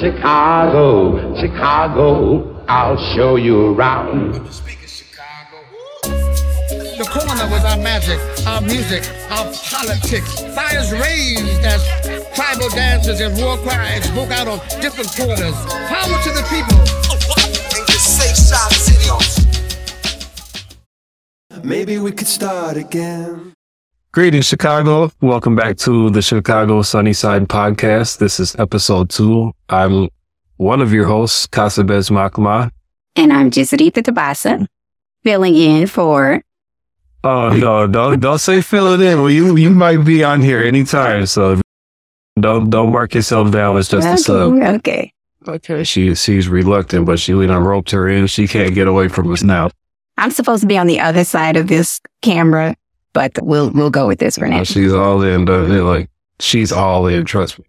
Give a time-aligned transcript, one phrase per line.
[0.00, 4.34] Chicago, Chicago, I'll show you around.
[6.04, 10.40] The corner was our magic, our music, our politics.
[10.54, 11.82] Fires raised as
[12.34, 15.56] tribal dances and war cries broke out on different corners.
[15.88, 16.76] Power to the people.
[21.64, 23.55] Maybe we could start again.
[24.16, 25.12] Greetings, Chicago.
[25.20, 28.16] Welcome back to the Chicago Sunnyside podcast.
[28.16, 29.52] This is episode two.
[29.68, 30.08] I'm
[30.56, 32.70] one of your hosts, Kasabez Maakmaah.
[33.14, 34.68] And I'm Giziribtah Debasah,
[35.22, 36.40] filling in for.
[37.24, 39.20] Oh no, don't don't say fill it in.
[39.20, 41.60] Well, you you might be on here anytime, so
[42.40, 44.54] don't don't mark yourself down as just a sub.
[44.54, 45.12] Okay.
[45.46, 45.84] Okay.
[45.84, 48.28] She she's reluctant, but she we done roped her in.
[48.28, 49.68] She can't get away from us now.
[50.16, 52.76] I'm supposed to be on the other side of this camera,
[53.16, 54.62] but we'll we'll go with this for now.
[54.62, 55.46] She's all in.
[55.46, 57.24] Like she's all in.
[57.24, 57.64] Trust me.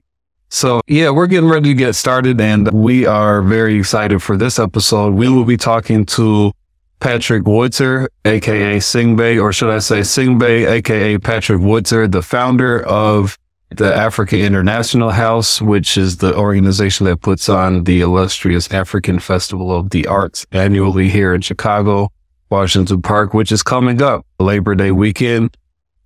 [0.49, 4.59] So yeah, we're getting ready to get started, and we are very excited for this
[4.59, 5.13] episode.
[5.13, 6.51] We will be talking to
[6.99, 13.37] Patrick Woodtor, aka Saingbey, or should I say Saingbey, aka Patrick Woodtor, the founder of
[13.70, 19.76] the Africa International House, which is the organization that puts on the illustrious African Festival
[19.76, 22.09] of the Arts annually here in Chicago,
[22.49, 25.55] Washington Park, which is coming up Labor Day weekend,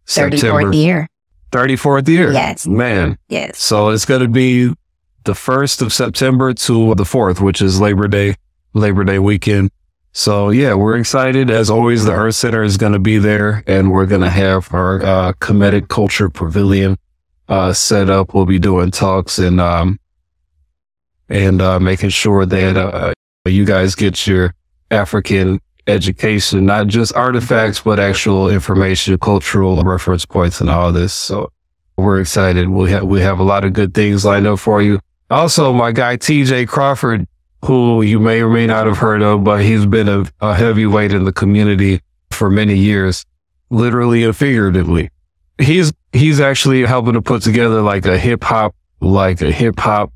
[0.08, 1.08] 34th year.
[1.52, 2.32] 34th year.
[2.32, 2.66] Yes.
[2.66, 3.18] Man.
[3.28, 3.60] Yes.
[3.60, 4.74] So it's going to be
[5.24, 8.36] the 1st of September to the 4th, which is Labor Day,
[8.74, 9.72] Labor Day weekend.
[10.14, 11.50] So yeah, we're excited.
[11.50, 14.74] As always, the Earth Center is going to be there and we're going to have
[14.74, 16.98] our uh, Kemetic Culture Pavilion
[17.48, 18.34] uh, set up.
[18.34, 20.00] We'll be doing talks and, um,
[21.30, 23.14] and uh, making sure that uh,
[23.46, 24.54] you guys get your
[24.90, 31.14] African education, not just artifacts, but actual information, cultural reference points and all this.
[31.14, 31.52] So
[31.98, 32.70] we're excited.
[32.70, 35.00] We have, we have a lot of good things lined up for you.
[35.30, 37.28] Also, my guy, TJ Crawford,
[37.66, 41.14] who you may or may not have heard of, but he's been a, a heavyweight
[41.14, 42.02] in the community
[42.32, 43.26] for many years,
[43.70, 45.10] literally and figuratively.
[45.60, 50.12] He's, he's actually helping to put together like a hip hop, like a hip hop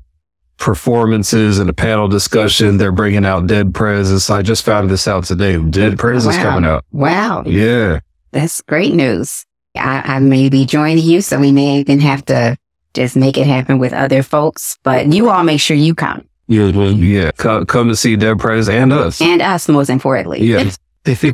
[0.58, 2.78] performances and a panel discussion.
[2.78, 4.30] They're bringing out Dead Prez.
[4.30, 5.58] I just found this out today.
[5.62, 6.42] Dead Prez is Wow.
[6.42, 6.84] coming out.
[6.92, 7.42] Wow.
[7.46, 8.00] Yeah.
[8.32, 9.44] That's great news.
[9.76, 12.56] I, I may be joining you, so we may even have to
[12.94, 14.78] just make it happen with other folks.
[14.82, 16.26] But you all make sure you come.
[16.48, 16.66] Yeah.
[16.66, 17.32] Yeah.
[17.32, 19.20] Come, come to see Dead Prez and us.
[19.20, 20.42] And us, most importantly.
[20.44, 20.70] Yeah.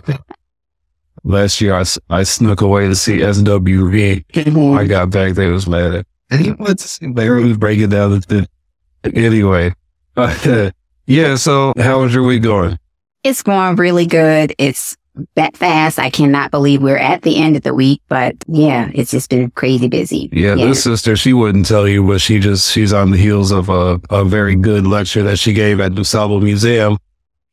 [1.25, 4.77] Last year, I, I snuck away to see SWV.
[4.77, 7.91] I got back, they was mad at and he went to see Larry was breaking
[7.91, 8.49] down the.
[9.05, 9.75] Anyway,
[11.07, 12.79] yeah, so how was your week going?
[13.25, 14.55] It's going really good.
[14.59, 14.97] It's
[15.35, 15.99] that fast.
[15.99, 19.51] I cannot believe we're at the end of the week, but yeah, it's just been
[19.51, 20.29] crazy busy.
[20.33, 23.69] Yeah, this sister, she wouldn't tell you, but she just, she's on the heels of
[23.69, 26.97] a, a very good lecture that she gave at DuSable Museum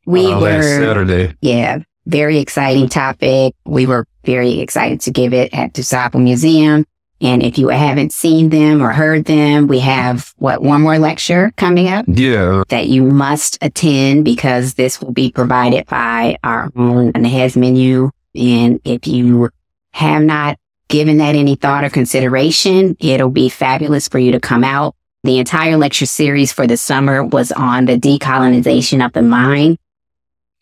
[0.05, 1.35] we uh, last were, Saturday.
[1.41, 3.53] yeah, very exciting topic.
[3.65, 6.85] We were very excited to give it at DuSable Museum.
[7.21, 11.51] And if you haven't seen them or heard them, we have what one more lecture
[11.57, 17.13] coming up Yeah, that you must attend because this will be provided by our own
[17.25, 18.11] heads menu.
[18.35, 19.49] And if you
[19.91, 24.63] have not given that any thought or consideration, it'll be fabulous for you to come
[24.63, 24.95] out.
[25.23, 29.77] The entire lecture series for the summer was on the decolonization of the mind.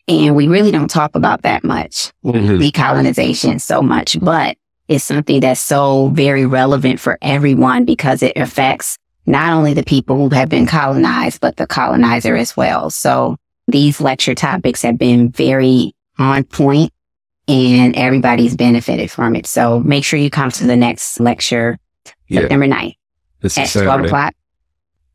[0.08, 2.58] And we really don't talk about that much Mhm.
[2.60, 4.56] decolonization so much, but
[4.88, 10.16] it's something that's so very relevant for everyone because it affects not only the people
[10.16, 12.88] who have been colonized, but the colonizer as well.
[12.90, 16.92] So these lecture topics have been very on point
[17.46, 19.46] and everybody's benefited from it.
[19.46, 21.78] So make sure you come to the next lecture
[22.26, 22.94] yeah, September 9th
[23.40, 24.34] this at is 12 o'clock.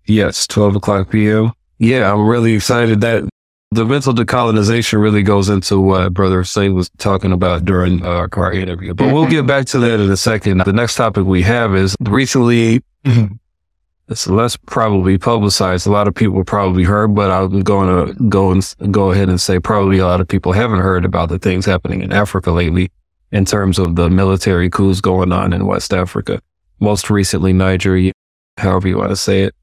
[0.05, 1.51] Yes, 12 o'clock p.m.
[1.79, 3.27] Yeah, I'm really excited that
[3.73, 8.53] the mental decolonization really goes into what Brother Saint was talking about during uh, our
[8.53, 8.93] interview.
[8.93, 10.59] But we'll get back to that in a second.
[10.59, 12.83] The next topic we have is recently,
[14.07, 15.87] it's less probably publicized.
[15.87, 19.41] A lot of people probably heard, but I'm going to go and go ahead and
[19.41, 22.91] say probably a lot of people haven't heard about the things happening in Africa lately
[23.31, 26.41] in terms of the military coups going on in West Africa.
[26.79, 28.11] Most recently, Nigeria,
[28.57, 29.55] however you want to say it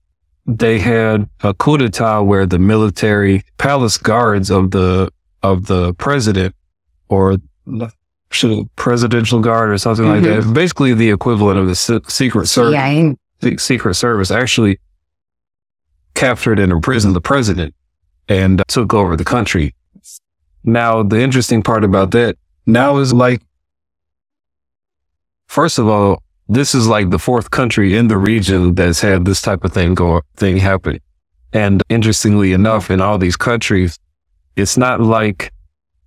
[0.47, 5.11] they had a coup d'etat where the military palace guards of the
[5.43, 6.55] of the president
[7.09, 7.37] or
[8.31, 10.53] should presidential guard or something like that mm-hmm.
[10.53, 14.79] basically the equivalent of the se- secret service Yeah, the secret service actually
[16.15, 17.75] captured and imprisoned the president
[18.29, 19.75] and took over the country.
[20.63, 22.37] Now the interesting part about that
[22.67, 23.43] now is like
[25.47, 29.41] first of all this is like the fourth country in the region that's had this
[29.41, 30.99] type of thing go thing happen.
[31.53, 33.99] And interestingly enough, in all these countries,
[34.57, 35.53] it's not like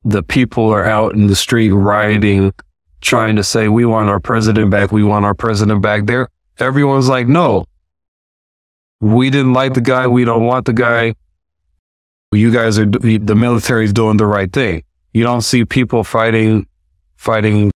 [0.04, 2.54] the people are out in the street rioting,
[3.00, 4.92] trying to say, we want our president back.
[4.92, 6.28] We want our president back there.
[6.60, 7.66] Everyone's like, no,
[9.00, 10.07] we didn't like the guy.
[10.07, 11.16] We don't want the guy.
[12.34, 14.84] You guys are, the military's doing the right thing.
[15.13, 16.68] You don't see people fighting,
[17.16, 17.72] fighting,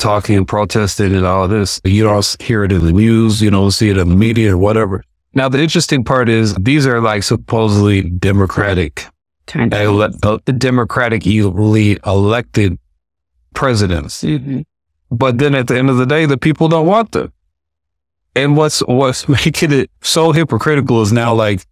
[0.00, 1.80] talking, and protesting and all of this.
[1.84, 3.40] You don't hear it in the news.
[3.40, 5.04] You don't see it in the media or whatever.
[5.34, 9.06] Now, the interesting part is these are like supposedly democratic,
[9.54, 12.78] ele- uh, democratically elected
[13.54, 14.22] presidents.
[14.24, 14.64] Mhm.
[15.10, 17.32] But then at the end of the day, the people don't want them.
[18.34, 21.64] And what's what's making it so hypocritical is now like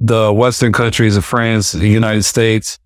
[0.00, 2.78] the Western countries of France, the United States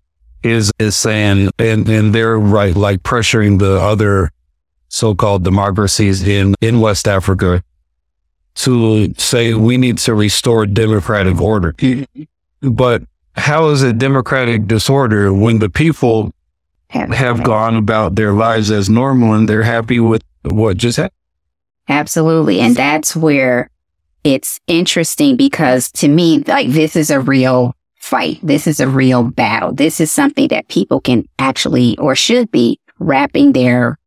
[0.43, 4.29] is is saying and and they're right like pressuring the other
[4.93, 7.63] so-called democracies in in West Africa
[8.53, 11.73] to say we need to restore democratic order.
[12.61, 13.01] But
[13.35, 16.31] how is it democratic disorder when the people
[16.89, 21.17] have gone about their lives as normal and they're happy with what just happened?
[21.89, 22.59] Absolutely.
[22.59, 23.71] And that's where
[24.23, 28.39] it's interesting because to me, like this is a real fight.
[28.43, 29.73] This is a real battle.
[29.73, 33.97] This is something that people can actually or should be wrapping their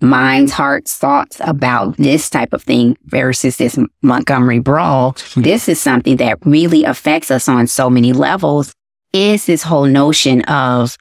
[0.00, 5.16] minds, hearts, thoughts about this type of thing versus this Montgomery brawl.
[5.36, 8.74] This is something that really affects us on so many levels
[9.12, 10.96] is this whole notion of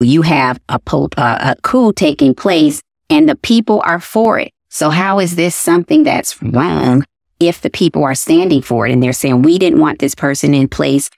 [0.00, 4.52] you have a, po- uh, a coup taking place and the people are for it.
[4.68, 7.04] So how is this something that's wrong
[7.40, 10.54] if the people are standing for it and they're saying we didn't want this person
[10.54, 11.08] in place,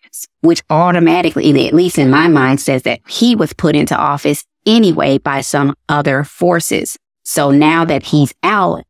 [0.40, 5.18] which automatically, at least in my mind, says that he was put into office anyway
[5.18, 6.96] by some other forces.
[7.30, 8.82] So now that he's out,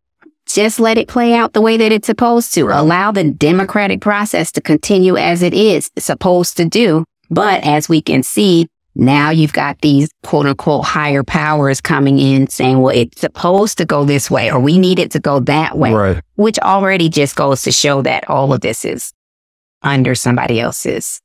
[0.46, 2.69] just let it play out the way that it's supposed to.
[2.70, 7.04] Allow the democratic process to continue as it is supposed to do.
[7.28, 12.46] But as we can see, now you've got these quote unquote higher powers coming in
[12.48, 15.76] saying, well, it's supposed to go this way or we need it to go that
[15.76, 16.22] way, Right.
[16.37, 19.12] which already just goes to show that all of this is
[19.82, 21.20] under somebody else's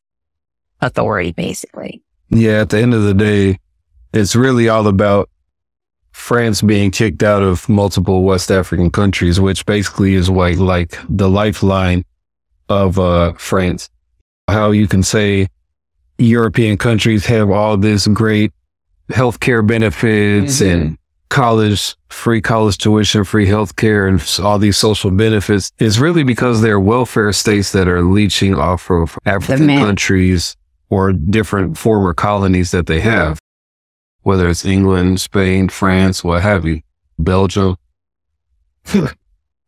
[0.82, 2.04] authority, basically.
[2.30, 3.60] Yeah, at the end of the day,
[4.12, 5.30] it's really all about
[6.16, 11.30] France being kicked out of multiple West African countries, which basically is like like the
[11.30, 12.04] lifeline
[12.70, 13.90] of uh, France.
[14.48, 15.50] How you can say
[16.18, 18.54] European countries have all this great
[19.12, 20.98] healthcare benefits and
[21.30, 26.80] college, free college tuition, free healthcare, and all these social benefits is really because they're
[26.80, 30.56] welfare states that are leeching off of African countries
[30.90, 33.38] or different former colonies that they have,
[34.26, 36.82] whether it's England, Spain, France, what have you,
[37.20, 37.78] Belgium.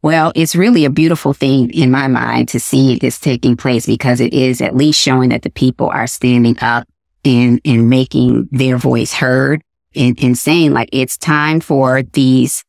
[0.03, 4.21] Well, it's really a beautiful thing in my mind to see this taking place because
[4.21, 6.87] it is at least showing that the people are standing up
[7.25, 9.61] and, and making their voice heard
[9.95, 12.63] and, and saying like it's time for these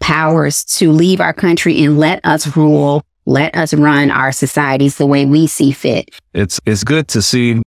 [0.00, 5.06] powers to leave our country and let us rule, let us run our societies the
[5.06, 6.08] way we see fit.
[6.34, 7.62] It's it's good to see.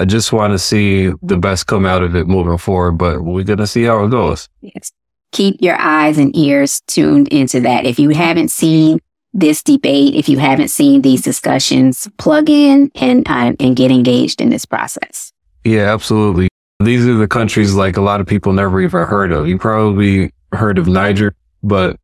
[0.00, 3.44] I just want to see the best come out of it moving forward, but we're
[3.44, 4.48] gonna see how it goes.
[4.60, 4.92] Yes.
[5.32, 7.86] Keep your eyes and ears tuned into that.
[7.86, 9.00] If you haven't seen
[9.32, 14.40] this debate, if you haven't seen these discussions, plug in and uh, and get engaged
[14.40, 15.32] in this process.
[15.64, 16.48] Yeah, absolutely.
[16.80, 19.48] These are the countries like a lot of people never even heard of.
[19.48, 21.34] You probably heard of Niger,
[21.64, 21.96] but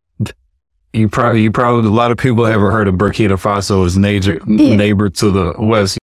[0.92, 4.40] you probably you probably a lot of people haven't heard of Burkina Faso as neighbor
[4.48, 4.74] Yeah.
[4.74, 5.98] neighbor to the west.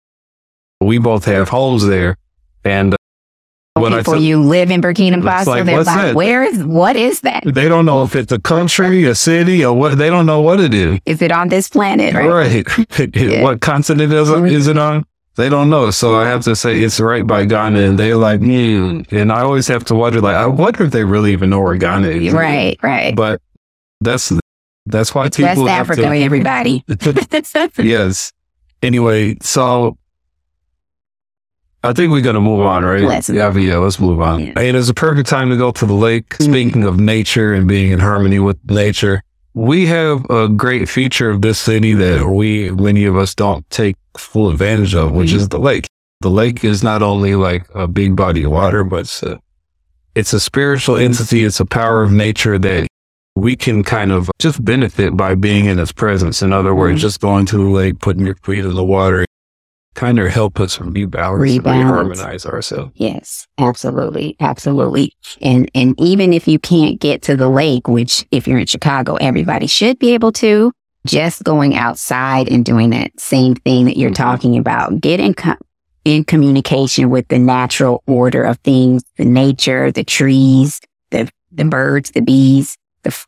[0.82, 2.18] We both have homes there,
[2.64, 2.98] and uh,
[3.76, 6.16] when I People tell- you live in Burkina Faso, like, they're like, that?
[6.16, 7.44] where is what is that?
[7.46, 9.98] they don't know if it's a country, a city, or what.
[9.98, 11.00] They don't know what it is.
[11.06, 12.14] Is it on this planet?
[12.14, 12.66] Right.
[12.68, 13.16] Right.
[13.16, 13.44] Yeah.
[13.44, 15.06] What continent is it, is it on?
[15.36, 15.92] They don't know.
[15.92, 17.80] So I have to say it's right by Ghana.
[17.80, 19.02] And they're like, hmm.
[19.12, 21.76] And I always have to wonder, like, I wonder if they really even know where
[21.76, 22.34] Ghana is.
[22.34, 23.14] Right, right.
[23.16, 23.42] But
[24.00, 24.32] that's
[24.86, 26.84] that's why It's people West Africa, everybody.
[26.88, 28.32] To, yes.
[28.82, 29.98] Anyway, so
[31.90, 33.02] I think we're gonna move on, right?
[33.04, 34.40] Let's move yeah, yeah, let's move on.
[34.40, 34.54] Yes.
[34.58, 36.30] And it's a perfect time to go to the lake.
[36.38, 36.44] Mhm.
[36.46, 39.22] Speaking of nature and being in harmony with nature,
[39.54, 43.96] we have a great feature of this city that we many of us don't take
[44.18, 45.88] full advantage of, which is the lake.
[46.22, 49.40] The lake is not only like a big body of water, but it's a,
[50.16, 51.44] it's a spiritual entity.
[51.44, 52.88] It's a power of nature that
[53.36, 56.42] we can kind of just benefit by being in its presence.
[56.42, 57.02] In other words, Mhm.
[57.02, 59.26] just going to the lake, putting your feet in the water,
[59.96, 62.16] kind of help us rebalance, and Rebalance.
[62.16, 62.92] reharmonize ourselves.
[62.96, 65.14] Yes, absolutely, absolutely.
[65.42, 69.16] And and even if you can't get to the lake, which if you're in Chicago,
[69.16, 70.72] everybody should be able to,
[71.06, 74.24] just going outside and doing that same thing that you're mm-hmm.
[74.24, 75.56] talking about, get in, co-
[76.04, 82.12] in communication with the natural order of things, the nature, the trees, the, the birds,
[82.12, 83.26] the bees, the,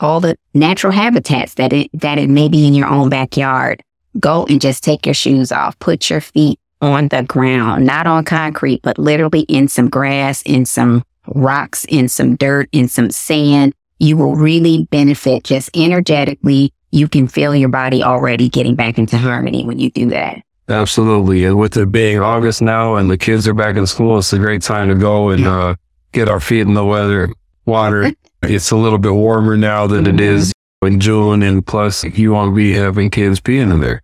[0.00, 3.82] all the natural habitats that it, that it may be in your own backyard.
[4.18, 8.24] Go and just take your shoes off, put your feet on the ground, not on
[8.24, 13.74] concrete, but literally in some grass, in some rocks, in some dirt, in some sand.
[13.98, 16.72] You will really benefit just energetically.
[16.90, 20.42] You can feel your body already getting back into harmony when you do that.
[20.68, 21.44] Absolutely.
[21.44, 24.38] And with it being August now and the kids are back in school, it's a
[24.38, 25.76] great time to go and uh,
[26.12, 27.30] get our feet in the weather,
[27.64, 28.12] water.
[28.42, 31.42] It's a little bit warmer now than it is in June.
[31.42, 34.02] And plus, you won't be having kids peeing in there.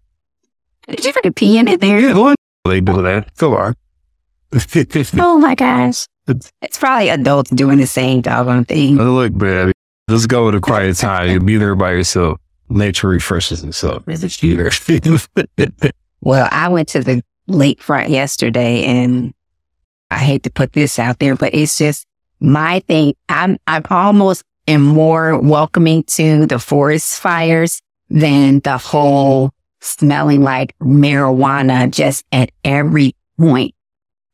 [0.93, 1.99] Did you forget peeing in it there?
[1.99, 2.37] Yeah, what?
[2.67, 3.35] They do that.
[3.37, 3.75] Come on.
[5.19, 6.07] Oh my gosh.
[6.29, 9.01] It's probably adults doing the same doggone thing.
[9.01, 9.73] Oh, look, man,
[10.11, 11.31] just go with a quiet time.
[11.31, 12.39] You'll be there by yourself.
[12.69, 14.05] Nature refreshes itself.
[16.25, 19.35] Well, I went to the lakefront yesterday and
[20.11, 22.07] I hate to put this out there, but it's just
[22.39, 23.15] my thing.
[23.29, 29.51] I'm, I'm almost am more welcoming to the forest fires than the whole
[29.83, 33.75] smelling like marijuana just at every point.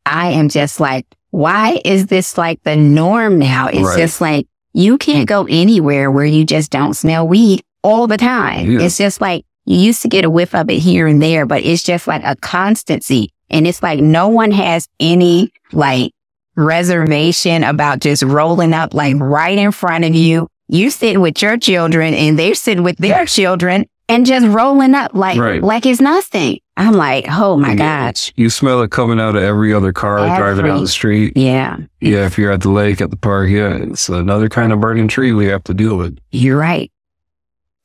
[0.07, 3.69] I am just like, why is this like the norm now?
[3.69, 3.99] It's Right.
[3.99, 8.71] just like you can't go anywhere where you just don't smell weed all the time.
[8.71, 8.83] Yeah.
[8.83, 11.63] It's just like you used to get a whiff of it here and there, but
[11.65, 13.31] it's just like a constancy.
[13.51, 16.13] And it's like no one has any like
[16.57, 20.49] reservation about just rolling up like right in front of you.
[20.69, 25.13] You sitting with your children and they're sitting with their children and just rolling up
[25.15, 25.63] like Right.
[25.63, 26.61] like it's nothing.
[26.77, 28.33] I'm like, oh my gosh.
[28.37, 31.37] You smell it coming out of every other car driving down the street.
[31.37, 34.81] Yeah, Yeah, if you're at the lake, at the park, yeah, it's another kind of
[34.81, 36.19] burning tree we have to deal with.
[36.31, 36.91] you're right.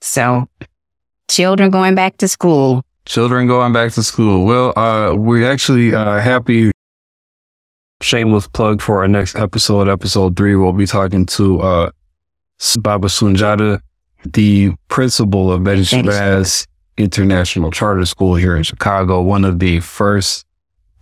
[0.02, 0.48] So
[1.30, 2.84] children going back to school.
[3.06, 4.46] Children going back to school.
[4.46, 6.72] Well, uh, we're actually uh, happy.
[8.02, 10.56] Shameless plug for our next episode, episode three.
[10.56, 11.92] We'll be talking to uh,
[12.80, 13.80] Baba Sunjata,
[14.26, 19.80] the principal of Betty Betty Shabazz International Charter School here in Chicago, one of the
[19.80, 20.46] first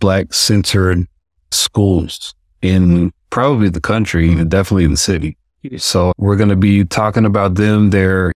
[0.00, 1.06] black centered
[1.50, 5.36] schools in probably the country, and definitely the city.
[5.76, 8.32] So we're going to be talking about them, their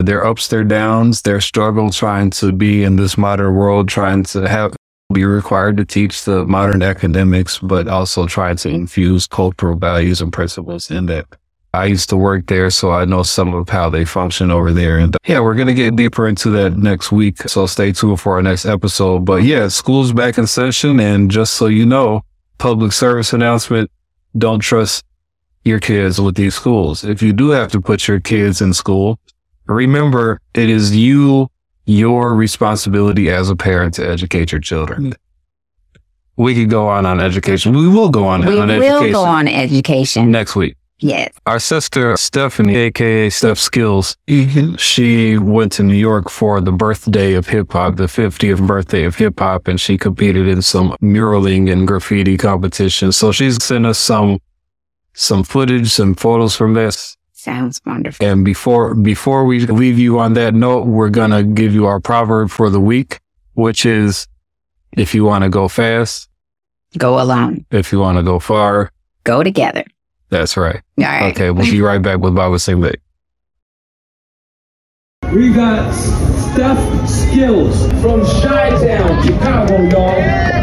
[0.00, 4.48] their ups, their downs, their struggle trying to be in this modern world, trying to
[4.48, 4.76] have
[5.12, 10.32] be required to teach the modern academics, but also trying to infuse cultural values and
[10.32, 11.26] principles in that.
[11.74, 14.98] I used to work there, so I know some of how they function over there.
[14.98, 17.42] And yeah, we're going to get deeper into that next week.
[17.42, 19.24] So stay tuned for our next episode.
[19.26, 20.98] But yeah, school's back in session.
[20.98, 22.22] And just so you know,
[22.56, 23.90] public service announcement,
[24.36, 25.04] don't trust
[25.64, 27.04] your kids with these schools.
[27.04, 29.18] If you do have to put your kids in school,
[29.66, 31.50] remember it is you,
[31.84, 35.12] your responsibility as a parent to educate your children.
[35.12, 35.16] Mm.
[36.36, 37.76] We could go on on education.
[37.76, 40.30] We will go on We on will education go on education.
[40.30, 40.76] next week.
[41.00, 41.32] Yes.
[41.46, 44.74] Our sister Stephanie, aka Steph Skills, mm-hmm.
[44.76, 49.14] she went to New York for the birthday of hip hop, the 50th birthday of
[49.14, 53.16] hip hop, and she competed in some muraling and graffiti competitions.
[53.16, 54.40] So she's sent us some
[55.14, 57.16] some footage, some photos from this.
[57.32, 58.26] Sounds wonderful.
[58.26, 62.50] And before before we leave you on that note, we're gonna give you our proverb
[62.50, 63.20] for the week,
[63.54, 64.26] which is
[64.96, 66.28] if you want to go fast,
[66.96, 67.64] Go alone.
[67.70, 68.90] if you want to go far,
[69.22, 69.84] Go together.
[70.28, 70.82] That's right.
[70.98, 71.32] All right.
[71.34, 72.80] Okay, we'll be right back with Baba Singh.
[75.32, 80.57] We got Steph Skills from Chi-Town, Chicago, y'all.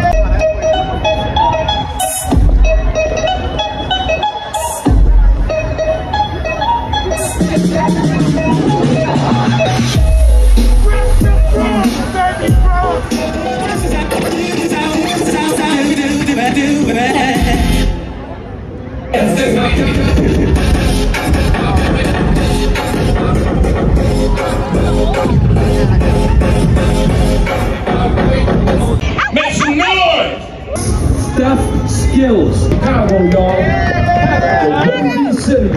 [32.15, 33.57] Skills, Chicago, y'all.
[33.57, 35.67] The Windy City.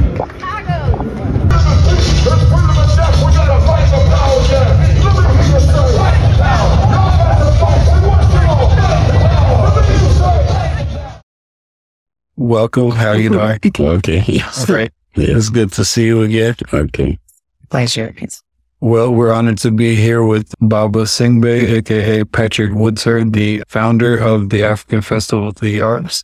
[12.37, 12.93] Welcome.
[12.93, 13.59] How you doing?
[13.99, 14.41] Okay.
[14.65, 14.93] Great.
[15.17, 16.55] It's good to see you again.
[16.73, 17.19] Okay.
[17.69, 18.15] Pleasure.
[18.81, 24.51] Well, we're honored to be here with Baba Saingbey, aka Patrick Woodtor, the founder of
[24.51, 26.23] the African Festival of the Arts.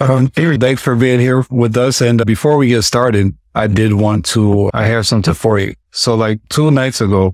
[0.00, 2.00] Um, thanks for being here with us.
[2.00, 5.74] And before we get started, I did want to, I have something for you.
[5.92, 7.32] So like two nights ago,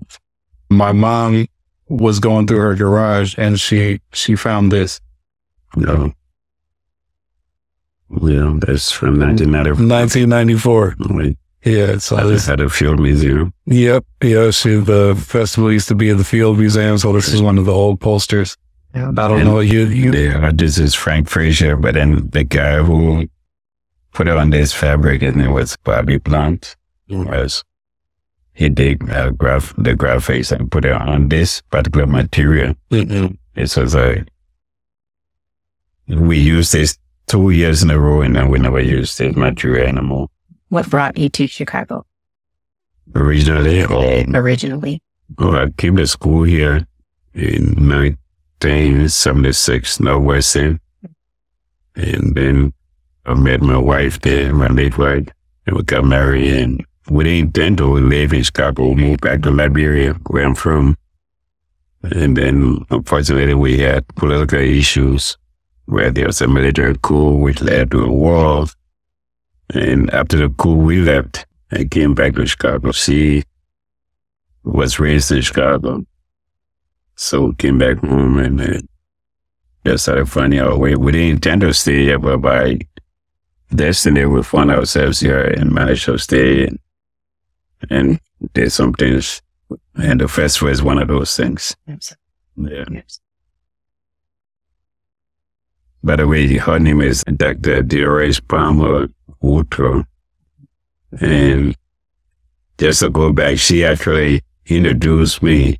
[0.70, 1.46] my mom
[1.88, 5.00] was going through her garage and she she found this
[5.76, 6.12] No.
[8.22, 9.86] Yeah, that's from 1994.
[9.86, 10.96] 1994.
[11.10, 13.54] Wait, Yeah, so I this just had a field museum.
[13.66, 14.04] Yep.
[14.22, 14.50] Yeah.
[14.50, 16.98] She, the festival used to be at the Field Museum.
[16.98, 18.56] So this is one of the old posters.
[18.94, 19.60] I don't And know.
[19.60, 23.26] You, you, The artist is Frank Frazier, but then the guy who
[24.12, 26.76] put it on this fabric and it was Bobby Blunt.
[27.08, 27.64] Was
[28.54, 32.74] he did uh, graph the graphics and put it on this particular material.
[32.90, 33.36] Mm-mm.
[33.54, 34.24] This was a
[36.06, 39.86] we used this two years in a row and then we never used this material
[39.88, 40.28] anymore.
[40.74, 42.04] What brought you to Chicago
[43.14, 45.00] Originally, or originally?
[45.38, 46.84] Oh, I came to school here
[47.32, 50.80] in 1976, Northwestern.
[51.94, 52.72] And then
[53.24, 55.28] I met my wife there, my late wife,
[55.64, 56.52] and we got married.
[56.52, 60.56] And we didn't intend to live in Chicago, we moved back to Liberia, where I'm
[60.56, 60.96] from.
[62.02, 65.38] And then, unfortunately, we had political issues
[65.84, 68.66] where there was a military coup which led to a war.
[69.70, 72.92] And after the coup, we left and came back to Chicago.
[72.92, 73.42] She
[74.62, 76.04] was raised in Chicago.
[77.16, 78.80] So came back home and uh,
[79.86, 80.96] just started finding our way.
[80.96, 82.80] We didn't intend to stay here, but by
[83.74, 86.78] destiny, we found ourselves here and managed to stay and,
[87.90, 88.20] and
[88.52, 89.42] did some things.
[89.94, 91.76] And the festival is one of those things.
[92.56, 92.84] Yeah.
[96.02, 97.82] By the way, her name is Dr.
[97.82, 99.08] Dolores Palmer
[99.44, 100.06] Woodtor.
[101.20, 101.76] And
[102.78, 105.78] just to go back, she actually introduced me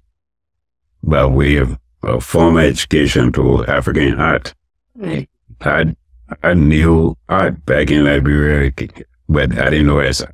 [1.02, 4.54] by way of, of formal education to African art.
[5.60, 5.96] I,
[6.42, 8.72] I knew art back in Liberia,
[9.28, 10.24] but I didn't know as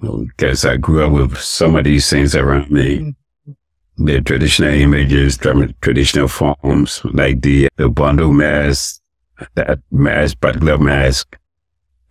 [0.00, 2.98] because I grew up with some of these things around me.
[2.98, 4.04] Mm-hmm.
[4.04, 9.00] The traditional images, tra- traditional forms, like the, the bundle mask,
[9.54, 11.38] that mask, particular mask.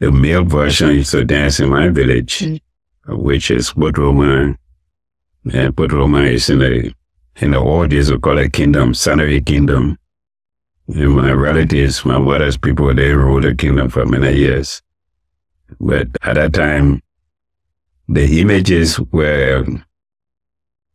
[0.02, 2.60] The male version used to dance in my village, mm.
[3.08, 4.58] which is Budroman.
[5.54, 6.92] And Budroman is in the,
[7.36, 10.00] in the old days, we call it kingdom, Sanari kingdom.
[10.88, 14.82] And my relatives, my mother's people, they ruled the kingdom for many years.
[15.80, 17.04] But at that time,
[18.10, 19.64] the images were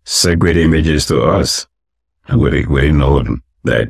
[0.03, 1.69] sacred images to us.
[2.29, 3.23] We we didn't know
[3.63, 3.89] that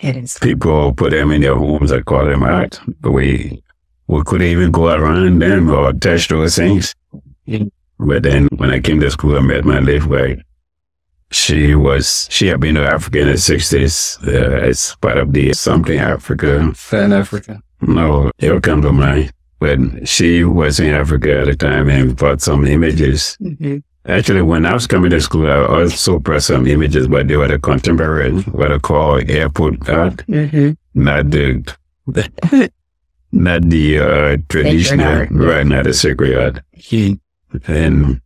[0.00, 0.38] It is.
[0.38, 2.78] people put them in their homes and call them art.
[3.00, 3.62] But we,
[4.10, 6.94] we couldn't even go around them or touch those things.
[7.98, 10.40] But then when I came to school, I met my late wife.
[11.32, 15.52] She was, she had been to Africa in the 60s uh, as part of the
[15.52, 16.72] Something Africa.
[16.74, 17.62] Fan Africa.
[17.82, 19.32] No, it'll come to mind.
[19.60, 23.36] But she was in Africa at the time and brought some images.
[24.06, 27.46] Actually, when I was coming to school, I also brought some images, but they were
[27.46, 30.70] the contemporary, what I call airport art, Mm-hmm.
[30.94, 31.76] not the,
[33.32, 35.66] not the uh, traditional, right?
[35.66, 36.64] Not the sacred art.
[37.66, 38.20] And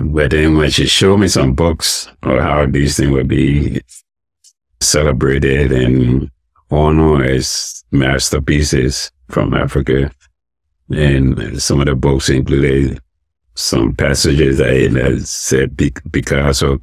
[0.00, 3.80] but then when she showed me some books on how these things would be
[4.80, 6.30] celebrated and
[6.70, 10.10] honored as masterpieces from Africa,
[10.90, 13.00] and some of the books included
[13.54, 16.78] some passages that that said Pic- Picasso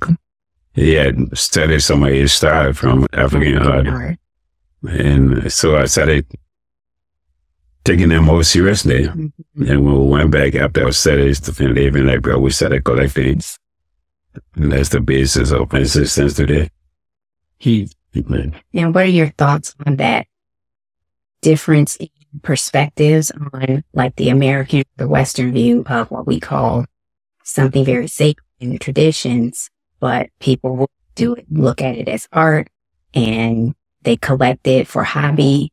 [0.74, 4.18] he had studied some of his style from African art.
[4.84, 6.26] And so I started
[7.86, 9.04] taking them more seriously.
[9.06, 9.70] Mm-hmm.
[9.70, 13.42] And when we went back after our studies to Finland, in Liberia, we started collecting.
[14.56, 16.70] And that's the basis of my existence today.
[17.58, 17.88] He,
[18.74, 20.28] And what are your thoughts on that
[21.42, 22.10] difference in
[22.42, 26.86] perspectives on like the American, the Western view of what we call
[27.44, 29.70] something very sacred in the traditions,
[30.00, 32.68] but people will do it, look at it as art
[33.14, 35.72] and they collect it for hobby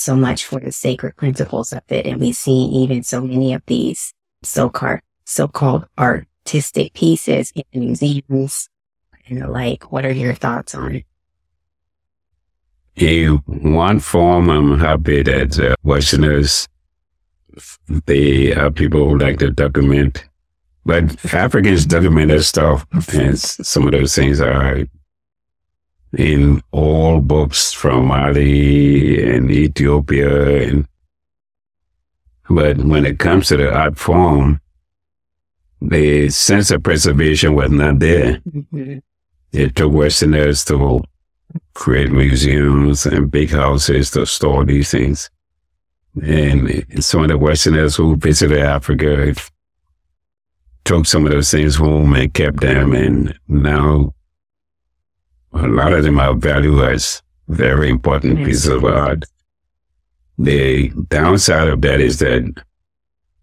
[0.00, 2.06] so much for the sacred principles of it.
[2.06, 8.68] And we see even so many of these so-called, so-called artistic pieces in museums
[9.28, 9.92] and the like.
[9.92, 11.04] What are your thoughts on it?
[12.96, 16.66] In one form, I'm happy that uh, Westerners,
[18.06, 20.24] they are people who like to document,
[20.84, 24.84] but Africans document their stuff, and some of those things are
[26.16, 30.86] in all books from Mali and Ethiopia, and
[32.48, 34.60] but when it comes to the art form,
[35.80, 38.40] the sense of preservation was not there.
[38.50, 38.98] Mm-hmm.
[39.52, 41.02] It took Westerners to
[41.74, 45.30] create museums and big houses to store these things.
[46.22, 49.32] And some of the Westerners who visited Africa
[50.84, 54.12] took some of those things home and kept them, and now
[55.52, 59.24] a lot of them are valued as very important pieces of art.
[60.38, 62.62] The downside of that is that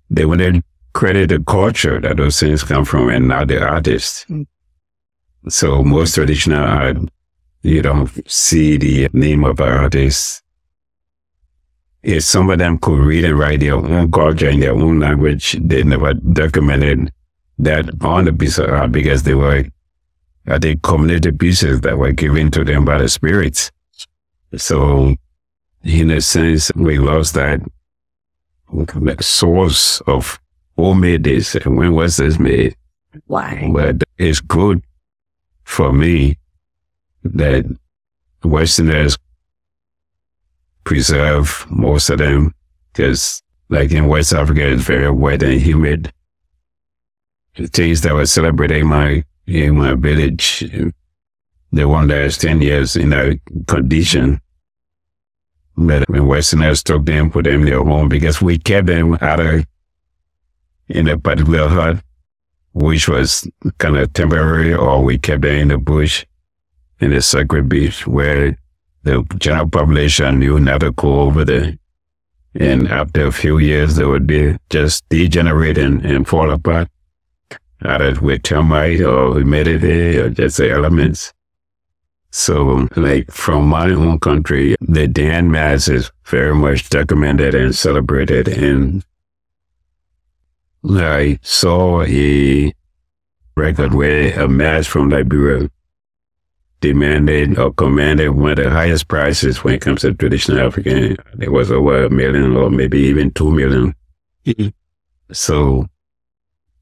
[0.10, 4.26] they wouldn't credit the culture that those things come from and not the artist.
[4.30, 4.48] Mm.
[5.50, 6.98] So most traditional art,
[7.62, 10.42] you don't see the name of an artist.
[12.04, 15.58] If some of them could read and write their own culture in their own language,
[15.60, 17.12] they never documented
[17.60, 19.66] that on the piece of art because they were,
[20.48, 23.72] I think, community pieces that were given to them by the spirits.
[24.56, 25.16] So,
[25.84, 27.62] in a sense, we lost that
[29.20, 30.40] source of
[30.76, 32.76] who made this and when was this made.
[33.26, 33.70] Why?
[33.74, 34.84] But it's good
[35.64, 36.38] for me
[37.24, 37.66] that
[38.44, 39.18] Westerners
[40.84, 42.54] preserve most of them
[42.94, 46.14] because, like in West Africa, it's very wet and humid.
[47.56, 50.70] The things that were celebrated in my in my village,
[51.72, 54.42] they won't last ten years in that condition.
[55.76, 59.40] But when Westerners took them, put them in their home because we kept them out
[59.40, 59.66] of
[60.90, 62.04] in a particular hut,
[62.74, 66.26] which was kind of temporary, or we kept them in the bush
[67.00, 68.58] in the sacred beach where
[69.04, 71.78] the general population knew not to go over there.
[72.56, 76.90] And after a few years, they would be just degenerate and, and fall apart,
[77.82, 81.34] either with termite or humidity or just the elements.
[82.32, 88.48] So, like from my own country, the Dan Mass is very much documented and celebrated.
[88.48, 89.04] And
[90.84, 92.74] I saw a
[93.56, 95.70] record where a mass from Liberia
[96.80, 101.18] demanded or commanded one of the highest prices when it comes to traditional African.
[101.40, 103.96] It was over a million or maybe even two million.
[104.46, 104.70] Mm-hmm.
[105.34, 105.88] so,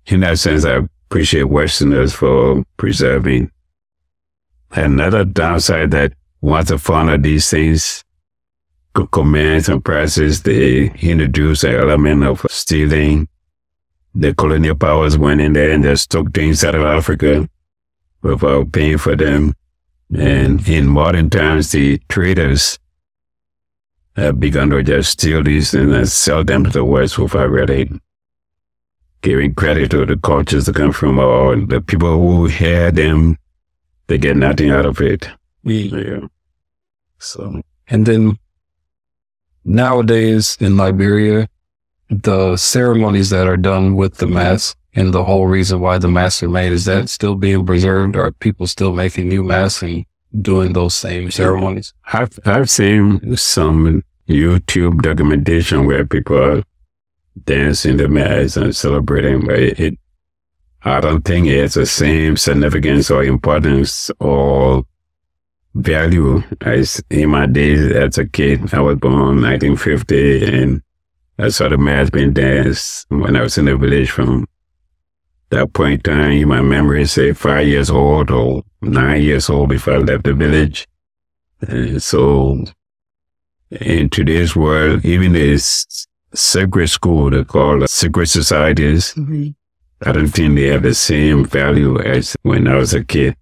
[0.08, 3.52] in that sense, I appreciate Westerners for preserving.
[4.72, 8.04] Another downside that once upon of these things
[9.12, 13.28] commands and prices, they introduce an element of stealing.
[14.14, 17.50] The colonial powers went in there and just took things out of Africa
[18.22, 19.54] without paying for them.
[20.16, 22.80] And in modern times, the traders
[24.16, 27.90] have begun to just steal these and sell them to the West without really
[29.26, 33.38] giving credit to the cultures that come from or the people who hear them.
[34.06, 35.28] They get nothing out of it.
[35.64, 36.28] Yeah.
[37.18, 38.38] So, And then
[39.64, 41.50] nowadays in Liberia,
[42.10, 46.44] the ceremonies that are done with the mass and the whole reason why the masks
[46.44, 48.16] are made is that still being preserved?
[48.16, 50.06] Are people still making new masks and
[50.40, 51.96] doing those same ceremonies?
[52.14, 56.64] I've, I've seen some YouTube documentation where people are
[57.44, 59.98] dancing the mass and celebrating, but it,
[60.84, 64.86] I don't think it has the same significance or importance or
[65.74, 68.74] value as in my days as a kid.
[68.74, 70.82] I was born in 1950 and
[71.38, 74.48] I saw the mass being danced when I was in the village from
[75.50, 79.96] that point in time, my memory say five years old or nine years old before
[79.96, 80.88] I left the village.
[81.62, 82.64] And so
[83.70, 89.50] in today's world, even this secret school, they call secret societies, Mm-hmm.
[90.04, 93.36] I don't think they have the same value as when I was a kid.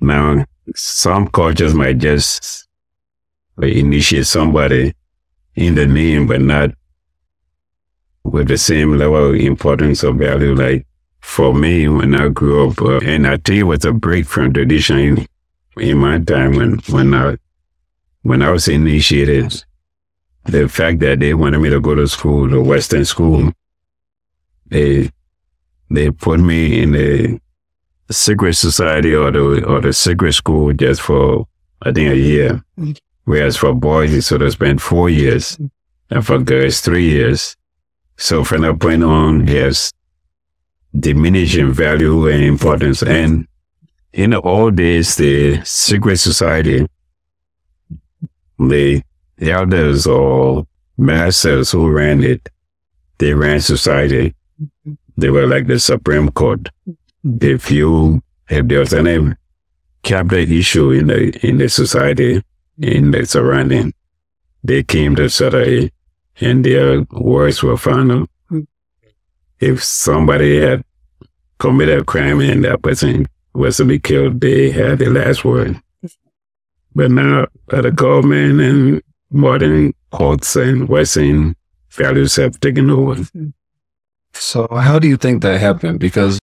[0.00, 2.66] Now, some cultures might just
[3.62, 4.94] initiate somebody
[5.54, 6.70] in the name, but not
[8.24, 10.54] with the same level of importance or value.
[10.54, 10.86] Like
[11.20, 14.52] for me, when I grew up, uh, and I think it was a break from
[14.52, 15.26] tradition in,
[15.78, 17.36] in my time when, when I,
[18.22, 19.64] when I was initiated,
[20.44, 23.52] the fact that they wanted me to go to school, the Western school,
[24.66, 25.10] they,
[25.90, 27.40] they put me in the
[28.10, 31.46] secret society or the, or the secret school just for,
[31.82, 32.62] I think, a year.
[33.24, 35.56] Whereas for boys, you sort of spent four years,
[36.10, 37.56] and for girls, three years.
[38.16, 39.92] So from that point on, yes,
[40.98, 43.02] diminishing value and importance.
[43.02, 43.46] And
[44.12, 46.86] in the old days, the secret society,
[49.36, 50.66] the elders or
[50.96, 52.48] masters who ran it,
[53.18, 54.34] they ran society.
[55.16, 56.68] They were like the Supreme Court.
[57.24, 59.34] If you, if there was any
[60.02, 62.42] capital issue in the, in the society,
[62.78, 63.92] in the surrounding,
[64.64, 65.88] they came to settle
[66.40, 68.26] and their words were final.
[69.60, 70.82] If somebody had
[71.58, 75.80] committed a crime and that person was to be killed, they had the last word.
[76.94, 81.56] But now the government and modern courts and Western
[81.90, 83.24] values have taken over.
[84.32, 86.00] So how do you think that happened?
[86.00, 86.38] Because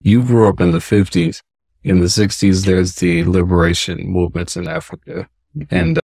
[0.00, 1.42] you grew up in the 50s.
[1.84, 5.28] In the 60s, there's the liberation movements in Africa
[5.70, 6.00] and uh,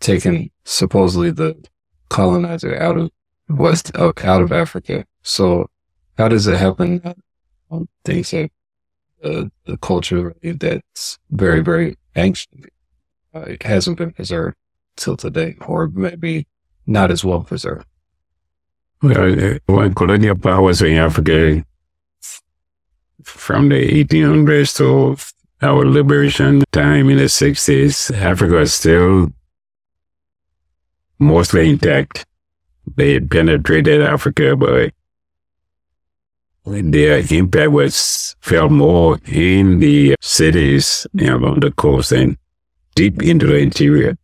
[0.00, 1.62] taking supposedly the
[2.08, 3.10] colonizer out of
[3.48, 5.04] West, uh, out of Africa.
[5.22, 5.68] So
[6.18, 7.16] how does it happen that
[7.70, 8.52] um, things like
[9.22, 12.66] uh, the culture that's very, very ancient
[13.34, 14.56] uh, it hasn't been preserved
[14.96, 16.46] till today, or maybe
[16.86, 17.86] not as well preserved?
[19.02, 21.64] Well, uh, when colonial powers in Africa,
[23.22, 25.16] from the 1800s to
[25.66, 29.28] our liberation time in the 60s, Africa is still
[31.18, 32.24] mostly intact.
[32.96, 34.92] They penetrated Africa, but
[36.64, 42.36] their impact was felt more in the cities along the coast and
[42.94, 44.16] deep into the interior.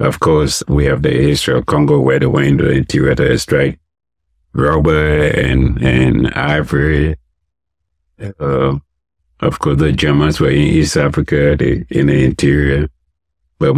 [0.00, 3.32] Of course, we have the history of Congo where they went into the interior to
[3.32, 3.78] extract
[4.52, 7.16] rubber and, and ivory.
[8.40, 8.78] Uh,
[9.40, 12.88] of course, the Germans were in East Africa, in the interior.
[13.58, 13.74] But,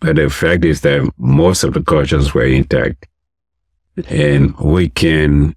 [0.00, 3.06] but the fact is that most of the cultures were intact.
[4.08, 5.54] And we can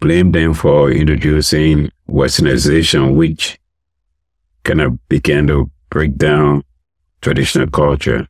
[0.00, 3.58] blame them for introducing westernization, which
[4.64, 6.62] kind of began to break down
[7.20, 8.26] traditional culture.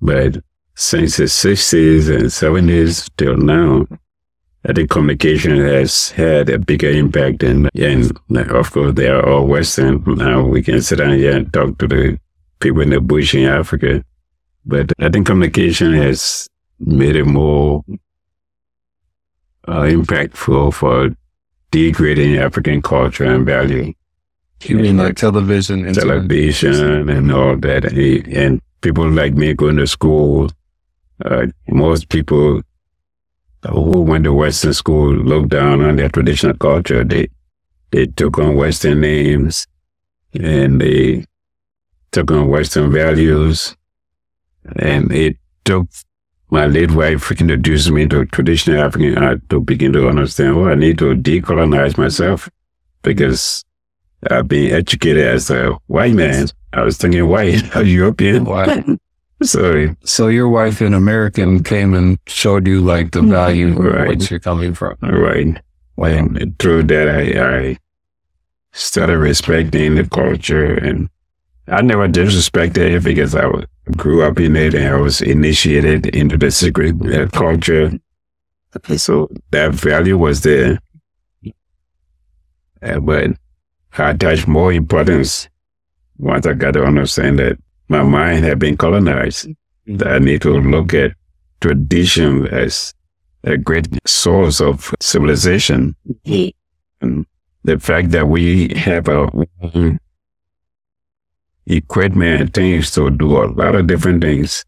[0.00, 0.38] But
[0.74, 3.86] since the 60s and 70s till now,
[4.64, 7.42] I think communication has had a bigger impact.
[7.42, 10.02] And, and of course, they are all Western.
[10.06, 12.18] Now we can sit down here and talk to the
[12.60, 14.04] people in the bush in Africa.
[14.64, 17.84] But I think communication has made it more
[19.66, 21.10] uh, impactful for
[21.70, 23.92] degrading African culture and value.
[24.64, 29.86] You mean like television and television and all that, and people like me going to
[29.86, 30.50] school.
[31.24, 32.60] Uh, most people
[33.68, 37.04] who went to Western school looked down on their traditional culture.
[37.04, 37.28] They
[37.90, 39.66] they took on Western names,
[40.34, 41.24] and they
[42.10, 43.76] took on Western values,
[44.76, 45.86] and it took
[46.50, 50.74] my late wife introduced me to traditional African art to begin to understand, well, I
[50.74, 52.48] need to decolonize myself
[53.02, 53.64] because
[54.30, 56.48] I've been educated as a white man.
[56.72, 58.44] I was thinking white, a European.
[58.44, 58.84] White.
[59.42, 64.00] So, so your wife, an American, came and showed you like the value Right.
[64.02, 64.96] of what you're coming from.
[65.00, 65.60] right.
[65.96, 67.76] And through that, I, I
[68.72, 71.08] started respecting the culture and
[71.68, 73.48] I never disrespected it because I
[73.96, 77.92] grew up in it and I was initiated into the secret uh, culture.
[78.96, 80.78] So that value was there.
[82.82, 83.30] Uh, but
[83.96, 85.48] I attached more importance
[86.18, 89.46] once I got to understand that my mind had been colonized.
[89.46, 89.96] Mm-hmm.
[89.96, 91.12] That I need to look at
[91.60, 92.92] tradition as
[93.44, 95.96] a great source of civilization.
[97.00, 97.24] And
[97.64, 99.30] the fact that we have our
[99.62, 99.98] own
[101.66, 104.64] equipment and things to do a lot of different things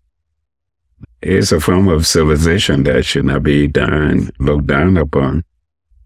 [1.22, 5.44] is a form of civilization that should not be done, looked down upon.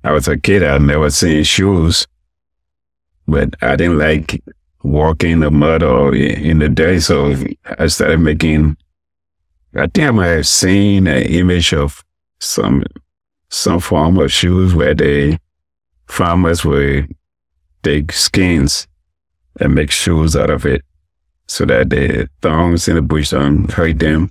[0.03, 2.07] I was a kid, I'd never seen shoes,
[3.26, 4.42] but I didn't like
[4.82, 7.34] walking in the mud or in the dirt, so
[7.78, 8.76] I started making,
[9.74, 12.04] I think I have seen an image of
[12.40, 12.84] some,
[13.48, 15.38] some form of shoes where the
[16.06, 17.14] farmers would
[17.82, 18.87] take skins
[19.60, 20.82] and make shoes out of it
[21.46, 24.30] so that the thongs in the bush don't hurt them.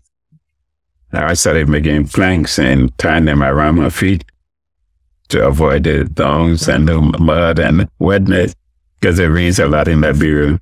[1.12, 4.26] I started making planks and tying them around my feet
[5.30, 8.56] to avoid the thongs and the mud and wetness
[9.04, 10.62] because it rains a lot in Liberia.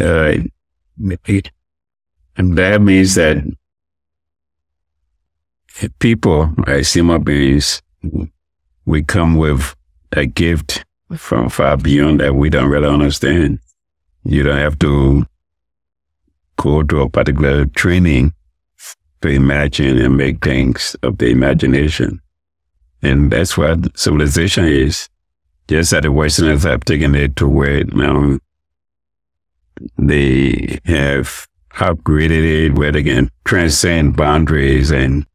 [0.00, 0.34] Uh,
[2.36, 3.36] and that means that
[6.00, 7.80] people, as human beings,
[8.84, 9.76] we come with
[10.10, 10.84] a gift
[11.16, 13.60] from far beyond that we don't really understand.
[14.24, 15.24] You don't have to
[16.56, 18.34] go to a particular training
[19.22, 22.20] to imagine and make things of the imagination.
[23.02, 25.08] And that's what civilization is.
[25.68, 28.38] Just that the Westerners have taken it to where now
[29.98, 35.26] they have upgraded it where they can transcend boundaries and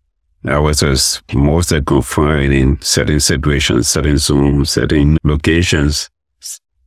[0.43, 6.09] I was just mostly confined in certain situations, certain zones, certain locations.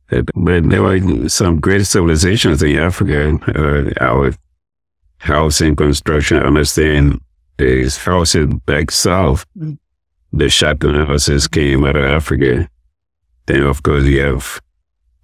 [0.09, 3.39] But there were some great civilizations in Africa.
[3.47, 4.33] Uh, our
[5.19, 7.21] housing construction, I understand,
[7.57, 9.45] is houses back south.
[10.33, 12.69] The shotgun houses came out of Africa.
[13.47, 14.61] Then, of course, you have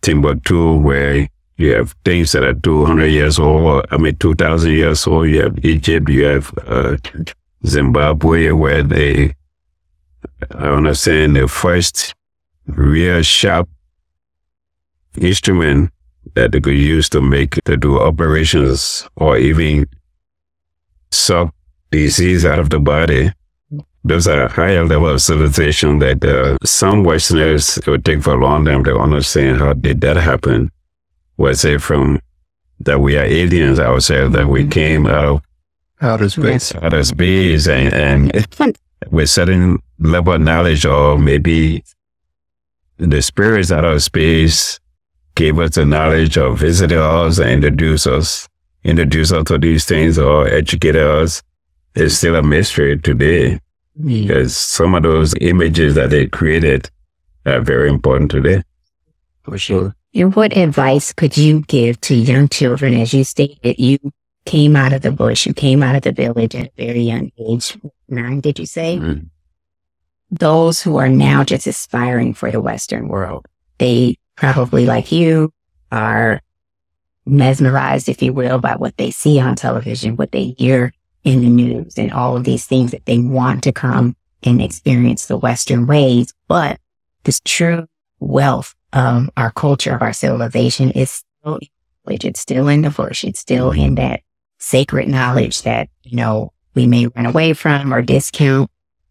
[0.02, 5.30] Timbuktu, where you have things that are 200 years old, I mean, 2,000 years old.
[5.30, 6.98] You have Egypt, you have uh,
[7.66, 9.36] Zimbabwe, where they,
[10.52, 12.16] I understand the first
[12.68, 13.70] real sharp
[15.20, 15.92] instrument
[16.36, 19.88] that they could use to make to do operations or even
[21.12, 21.54] suck
[21.92, 23.32] disease out of the body.
[24.04, 28.66] Those are higher level of civilization that uh, some Westerners would take for a long
[28.66, 30.72] time to understand how did that happen.
[31.38, 32.20] Was it from
[32.80, 35.42] that we are aliens ourselves, that we came out of
[36.02, 36.74] Outer space.
[36.82, 38.48] outer space and, and
[39.12, 41.84] with certain level of knowledge or maybe
[42.98, 44.80] the spirits out of space
[45.36, 48.48] gave us the knowledge or visited us and introduced us,
[48.84, 51.44] introduced us to these things or educated us.
[51.94, 53.60] It's still a mystery today
[54.06, 56.90] because some of those images that they created
[57.46, 58.64] are very important today.
[59.44, 59.96] For sure.
[60.14, 63.98] And what advice could you give to young children as you stated you
[64.46, 67.32] came out of the bush, you came out of the village at a very young
[67.40, 67.78] age,
[68.10, 68.98] nine, did you say?
[68.98, 69.30] Mm.
[70.32, 73.46] Those who are now just aspiring for the Western world,
[73.78, 75.54] they probably like you
[75.92, 76.42] are
[77.26, 81.50] mesmerized, if you will, by what they see on television, what they hear in the
[81.50, 85.86] news and all of these things that they want to come and experience the Western
[85.86, 86.34] ways.
[86.48, 86.80] But
[87.24, 87.86] this true
[88.20, 91.60] wealth of our culture, of our civilization is still,
[92.04, 93.24] which it's still in the bush.
[93.24, 93.82] It's still mm-hmm.
[93.82, 94.22] in that
[94.58, 98.70] sacred knowledge that, you know, we may run away from or discount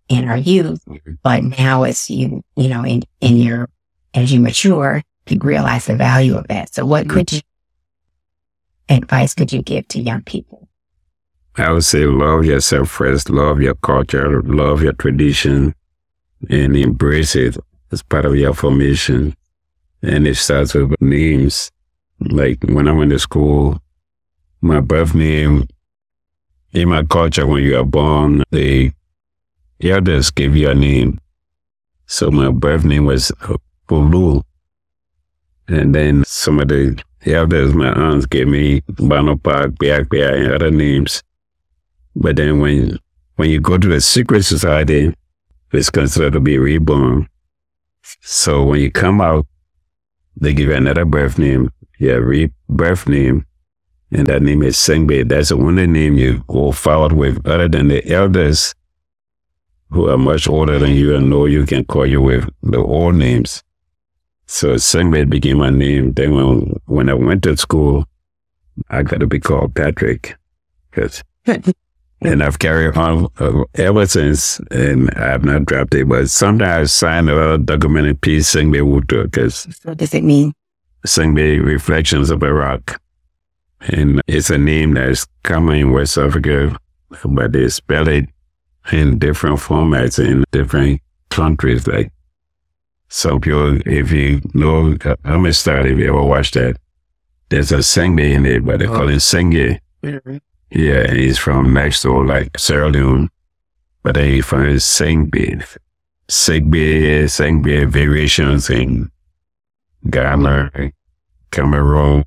[0.08, 0.84] in our youth.
[0.86, 1.12] Mm-hmm.
[1.22, 3.68] But now as you, you know, in, in your,
[4.14, 6.74] as you mature, you realize the value of that.
[6.74, 7.16] So what mm-hmm.
[7.16, 7.40] could you,
[8.88, 10.68] advice could you give to young people?
[11.60, 15.74] I would say love yourself first, love your culture, love your tradition,
[16.48, 17.56] and embrace it
[17.92, 19.34] as part of your formation.
[20.02, 21.70] And it starts with names.
[22.20, 23.78] Like when I went to school,
[24.60, 25.68] my birth name,
[26.72, 28.92] in my culture, when you are born, the
[29.82, 31.18] elders give you a name.
[32.06, 33.32] So my birth name was
[33.88, 34.42] Pulu.
[35.68, 40.52] And then some of the elders, my aunts, gave me Bano Park, Biak Biak, and
[40.52, 41.22] other names.
[42.20, 42.98] But then when
[43.36, 45.14] when you go to a secret society,
[45.72, 47.26] it's considered to be reborn.
[48.20, 49.46] So when you come out,
[50.36, 53.46] they give you another birth name, yeah, re birth name,
[54.12, 55.28] and that name is Saingbey.
[55.28, 58.74] That's the only name you go forward with, other than the elders
[59.90, 63.14] who are much older than you and know you can call you with the old
[63.14, 63.62] names.
[64.46, 66.12] So Saingbey became my name.
[66.12, 68.04] Then when when I went to school,
[68.90, 70.36] I got to be called Patrick,
[70.90, 71.22] because
[72.22, 76.08] and I've carried on uh, ever since, and I have not dropped it.
[76.08, 80.52] But sometimes I sign a little documented piece, Saingbey Woodtor, because What does it mean?
[81.06, 83.00] Saingbey Reflections of Iraq.
[83.80, 86.76] And it's a name that's common in West Africa,
[87.24, 88.26] but they spell it
[88.92, 91.86] in different formats in different countries.
[91.86, 92.12] Like
[93.08, 96.76] some people, if you know Amistad, if you ever watched that,
[97.48, 99.80] there's a Sengbe in it, but they call it Senge.
[100.70, 103.28] Yeah, he's from Mexico, like Sierra Leone,
[104.02, 105.64] but he's from Sengbe.
[106.28, 109.10] Sengbe, Sengbe variations in
[110.08, 110.70] Ghana,
[111.50, 112.24] Cameroon,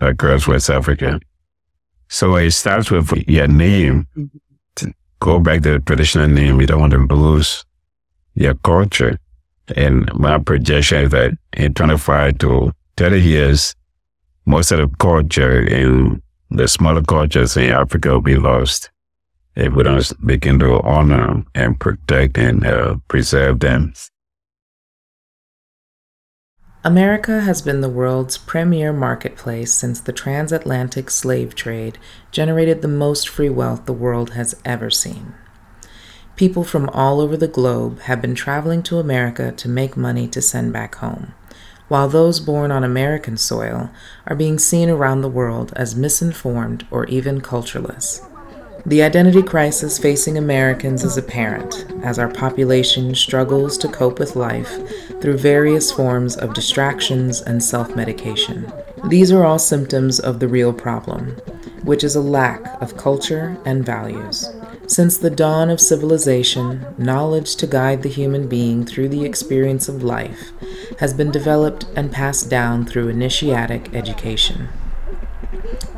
[0.00, 1.18] across West Africa.
[2.08, 4.06] So it starts with your name.
[5.20, 7.64] Go back to the traditional name, you don't want to lose
[8.34, 9.18] your culture.
[9.76, 13.74] And my projection is that in 25 to 30 years,
[14.44, 16.20] most of the culture in
[16.56, 18.90] the smaller cultures in Africa will be lost
[19.54, 23.92] if we don't begin to honor and protect and uh, preserve them.
[26.84, 31.96] America has been the world's premier marketplace since the transatlantic slave trade
[32.32, 35.34] generated the most free wealth the world has ever seen.
[36.34, 40.42] People from all over the globe have been traveling to America to make money to
[40.42, 41.34] send back home,
[41.92, 43.90] while those born on American soil
[44.26, 48.22] are being seen around the world as misinformed or even cultureless.
[48.86, 54.72] The identity crisis facing Americans is apparent as our population struggles to cope with life
[55.20, 58.72] through various forms of distractions and self medication.
[59.08, 61.36] These are all symptoms of the real problem,
[61.84, 64.48] which is a lack of culture and values.
[64.92, 70.02] Since the dawn of civilization, knowledge to guide the human being through the experience of
[70.02, 70.52] life
[70.98, 74.68] has been developed and passed down through initiatic education.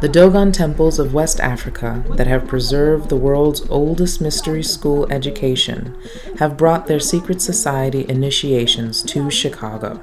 [0.01, 6.01] The Dogon temples of West Africa, that have preserved the world's oldest mystery school education,
[6.39, 9.95] have brought their secret society initiations to Chicago.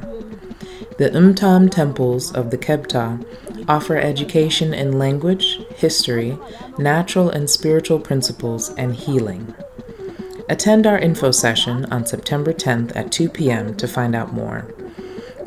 [0.98, 3.26] The Umtam temples of the Kebta
[3.68, 6.38] offer education in language, history,
[6.78, 9.54] natural and spiritual principles, and healing.
[10.50, 13.76] Attend our info session on September 10th at 2 p.m.
[13.78, 14.74] to find out more.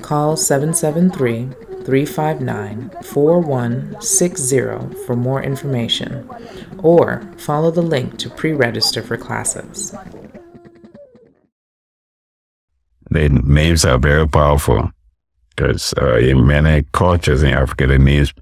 [0.00, 1.50] Call 773
[1.84, 4.56] 359 4160
[5.04, 6.28] for more information,
[6.78, 9.94] or follow the link to pre register for classes.
[13.10, 14.93] The names are very powerful
[15.54, 18.32] because uh, in many cultures in Africa, the names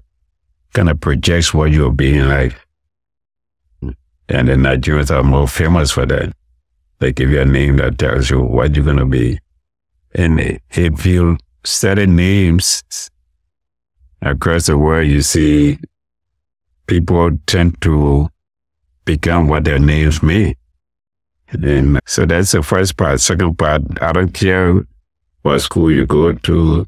[0.73, 2.65] kind of projects what you'll be in life.
[4.29, 6.33] And the Nigerians are more famous for that.
[6.99, 9.39] They give you a name that tells you what you're going to be.
[10.15, 12.83] And if you study names
[14.21, 15.77] across the world, you see
[16.87, 18.29] people tend to
[19.05, 20.55] become what their names mean.
[21.51, 23.19] And so that's the first part.
[23.19, 24.81] Second part, I don't care
[25.43, 26.87] what school you go to,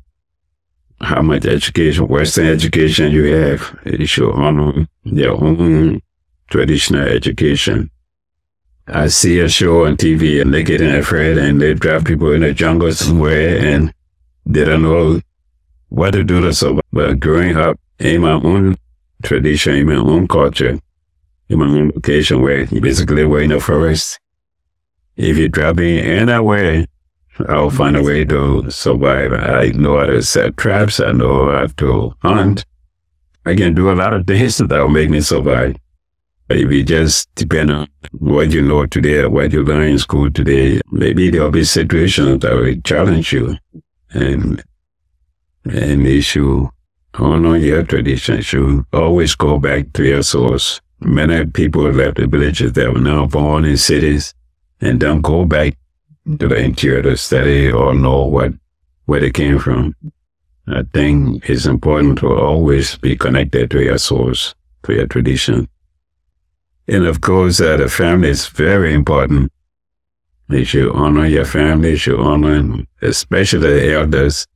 [1.01, 3.79] how much education, Western education you have.
[3.85, 6.01] You should honor your own
[6.49, 7.89] traditional education.
[8.87, 12.41] I see a show on TV and they're getting afraid and they drive people in
[12.41, 13.91] the jungle somewhere and
[14.45, 15.21] they don't know
[15.89, 16.83] what to do to survive.
[16.93, 18.77] But growing up in my own
[19.23, 20.79] tradition, in my own culture,
[21.49, 24.19] in my own location where basically we're in the forest,
[25.15, 26.85] if you drop me in way,
[27.49, 29.33] I'll find a way to survive.
[29.33, 30.99] I know how to set traps.
[30.99, 32.65] I know how to hunt.
[33.45, 35.75] I can do a lot of things that will make me survive.
[36.49, 41.29] You just depend on what you know today what you learn in school today, maybe
[41.29, 43.57] there'll be situations that will challenge you.
[44.11, 44.63] And,
[45.65, 46.69] and you should
[47.15, 48.43] honor your tradition.
[48.51, 50.79] You always go back to your source.
[51.01, 54.33] Many people left the villages that were now born in cities
[54.79, 55.75] and don't go back
[56.25, 58.53] to the interior study or know what,
[59.05, 59.95] where they came from.
[60.67, 65.67] I think it's important to always be connected to your source, to your tradition.
[66.87, 69.51] And of course, uh, the family is very important.
[70.49, 74.47] You should honor your family, you should honor, especially the elders.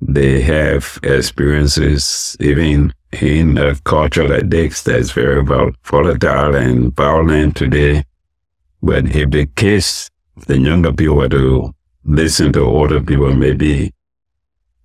[0.00, 8.04] They have experiences, even in a culture like this that's very volatile and violent today.
[8.82, 10.10] But if the kids,
[10.46, 11.74] the younger people to
[12.04, 13.92] listen to older people, maybe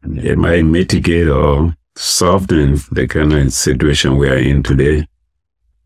[0.03, 5.05] it might mitigate or soften the kind of situation we are in today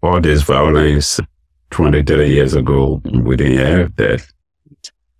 [0.02, 1.20] all this violence
[1.72, 4.26] 20, 30 years ago, we didn't have that.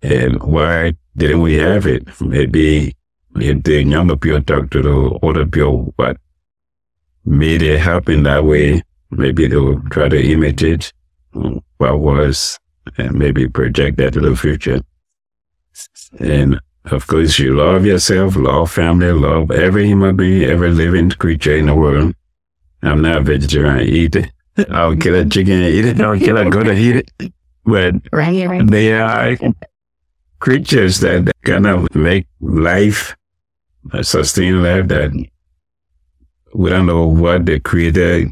[0.02, 2.08] And why didn't we have it?
[2.20, 2.96] Maybe
[3.36, 6.16] if the younger people talk to the older people, what
[7.24, 10.92] made it happen that way, maybe they'll try to imitate
[11.32, 12.58] what was
[12.96, 14.80] and maybe project that to the future.
[16.18, 21.56] And of course, you love yourself, love family, love every human being, every living creature
[21.56, 22.14] in the world.
[22.82, 24.30] I'm not a vegetarian, I eat it.
[24.70, 26.00] I'll kill a chicken and eat it.
[26.00, 27.32] I'll kill a goat and eat it.
[27.64, 28.66] But Right, right.
[28.66, 29.36] they are
[30.40, 33.14] creatures that kind of make life,
[34.02, 35.12] sustain life that
[36.54, 38.24] we don't know what the creator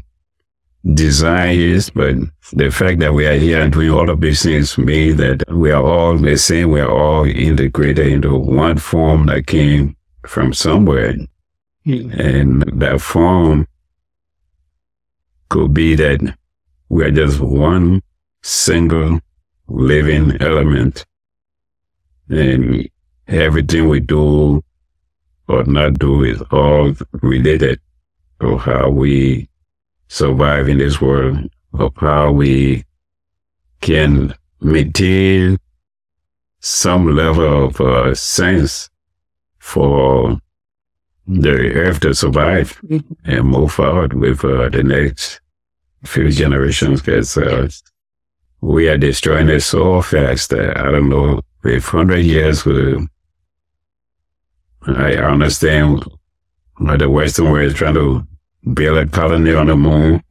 [0.93, 2.15] design is, but
[2.53, 5.71] the fact that we are here and doing all of these things means that we
[5.71, 6.71] are all the same.
[6.71, 11.15] We are all integrated into one form that came from somewhere.
[11.85, 13.67] And that form
[15.49, 16.37] could be that
[16.89, 18.01] we are just one
[18.43, 19.21] single
[19.67, 21.05] living element.
[22.29, 22.89] And
[23.27, 24.61] everything we do
[25.47, 27.79] or not do is all related
[28.41, 29.47] to how we
[30.07, 32.83] survive in this world, of how we
[33.81, 35.57] can maintain
[36.59, 38.89] some level of uh, sense
[39.59, 40.39] for
[41.27, 42.79] the earth to survive
[43.25, 45.41] and move forward with uh, the next
[46.03, 47.67] few generations because uh,
[48.61, 53.07] we are destroying it so fast that I don't know if 100 years will.
[54.87, 56.05] I understand
[56.77, 58.25] why the Western world is trying to
[58.73, 60.23] build a colony on the moon,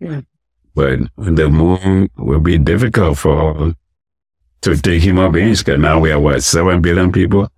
[0.75, 3.75] but the moon will be difficult for
[4.63, 7.49] to take human beings because now we are what, 7 billion people?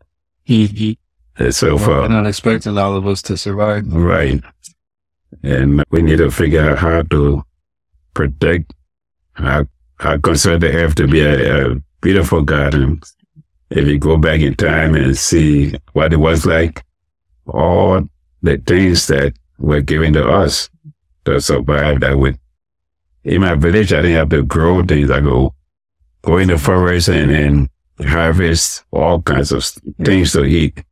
[1.50, 2.00] So far.
[2.02, 3.92] We're not expecting all of us to survive.
[3.92, 4.42] Right.
[5.42, 7.44] And we need to figure out how to
[8.14, 8.72] protect,
[9.36, 9.64] I,
[10.00, 13.00] I consider the earth to be a, a beautiful garden.
[13.70, 16.84] If you go back in time and see what it was like,
[17.46, 18.02] all
[18.42, 20.70] the things that were given to us
[21.24, 22.38] to survive that would,
[23.24, 25.10] in my village, I didn't have to grow things.
[25.10, 25.54] I go,
[26.22, 27.68] go in the forest and, and
[28.08, 29.64] harvest all kinds of
[30.04, 30.82] things to eat.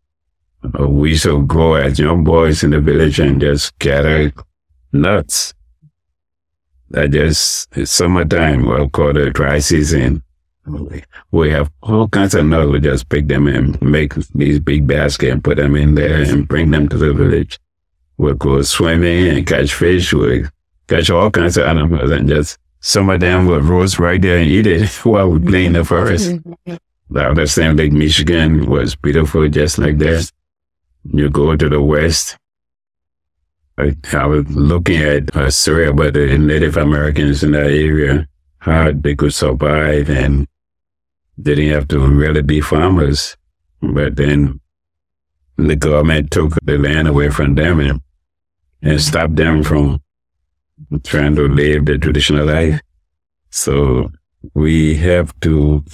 [0.79, 4.33] We used to go as young boys in the village and just gather
[4.93, 5.55] nuts.
[6.91, 10.23] That just, it's summertime, well, called the dry season.
[11.31, 12.71] We have all kinds of nuts.
[12.71, 16.49] We just pick them and make these big baskets and put them in there and
[16.49, 17.61] bring them to the village.
[18.19, 20.13] We'll go swimming and catch fish.
[20.13, 20.47] We
[20.89, 24.49] catch all kinds of animals and just some of them will roast right there and
[24.49, 26.37] eat it while we play in the forest.
[27.11, 30.31] The other same Lake Michigan was beautiful, just like that.
[31.05, 32.37] You go to the west.
[33.79, 38.27] I, I was looking at a story about the Native Americans in that area,
[38.59, 40.49] how they could survive and
[41.41, 43.37] didn't have to really be farmers.
[43.81, 44.61] But then
[45.57, 48.01] the government took the land away from them and,
[48.87, 50.01] and stopped them from
[51.03, 52.81] trying to live the traditional life.
[53.51, 54.11] So
[54.55, 55.85] we have to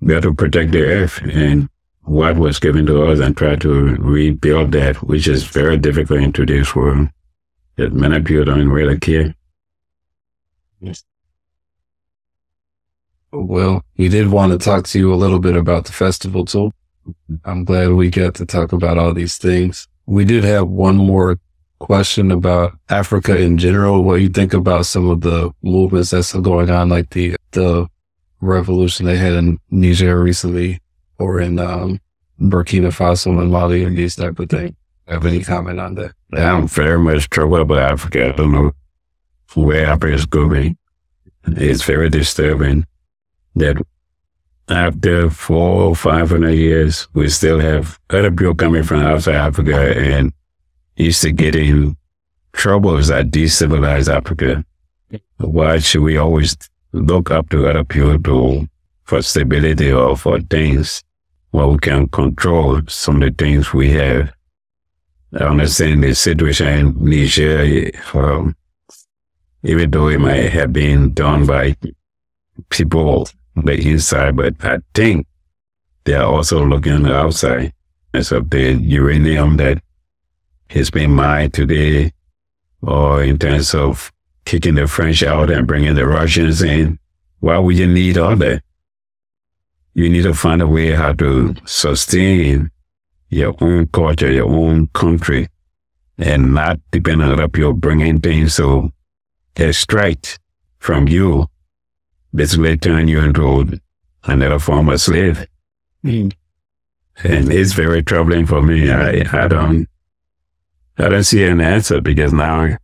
[0.00, 1.68] we have to protect the earth and
[2.02, 6.32] what was given to us and try to rebuild that, which is very difficult in
[6.32, 7.08] today's world.
[7.76, 9.34] That many people don't really care.
[10.80, 11.02] Yes.
[13.32, 16.70] Well, we did want to talk to you a little bit about the festival too.
[17.44, 19.88] I'm glad we got to talk about all these things.
[20.06, 21.38] We did have one more
[21.78, 24.04] question about Africa in general.
[24.04, 27.86] What you think about some of the movements that's going on, like the the
[28.40, 30.80] revolution they had in Niger recently,
[31.18, 32.00] or in um,
[32.40, 34.74] Burkina Faso and Mali, and these type of things.
[35.06, 36.12] Have any comment on that?
[36.32, 38.28] I'm very much troubled about Africa.
[38.28, 38.72] I don't know
[39.54, 40.76] where Africa is going.
[41.46, 42.86] It's very disturbing
[43.56, 43.76] that
[44.70, 49.98] after four or five hundred years, we still have other people coming from outside Africa
[49.98, 50.32] and
[50.96, 51.96] used to get in
[52.52, 54.64] troubles that destabilize Africa.
[55.38, 56.56] Why should we always
[56.92, 58.68] look up to other people to,
[59.04, 61.02] for stability or for things
[61.50, 64.32] where we can control some of the things we have?
[65.32, 68.56] I understand the situation in Niger, um,
[69.62, 71.76] even though it might have been done by
[72.68, 73.28] people
[73.64, 75.26] the inside, but I think
[76.04, 77.72] they are also looking on the outside.
[78.12, 79.82] As of the uranium that
[80.70, 82.12] has been mined today,
[82.82, 84.10] or in terms of
[84.44, 86.98] kicking the French out and bringing the Russians in,
[87.38, 88.62] why would you need all that?
[89.94, 92.70] You need to find a way how to sustain
[93.28, 95.48] your own culture, your own country,
[96.18, 98.92] and not depend on other people bringing things to
[99.56, 100.38] extract
[100.78, 101.48] from you,
[102.34, 103.80] basically turn you into
[104.24, 105.46] another form of slave.
[106.04, 106.32] Mm.
[107.22, 108.90] And it's very troubling for me.
[108.90, 109.86] I, I don't,
[110.98, 112.76] I don't see an answer because now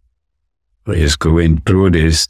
[0.86, 2.26] it's going through this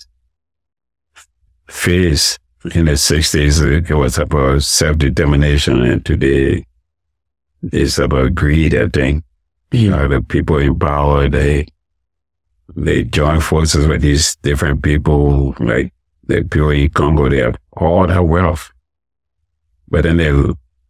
[1.69, 2.39] phase.
[2.75, 6.65] In the 60s, it was about self-determination, and today
[7.63, 9.23] it's about greed, I think.
[9.71, 11.69] You know, the people in power, they,
[12.75, 15.93] they join forces with these different people, like
[16.27, 18.71] the people in Congo, they have all that wealth.
[19.89, 20.33] But then they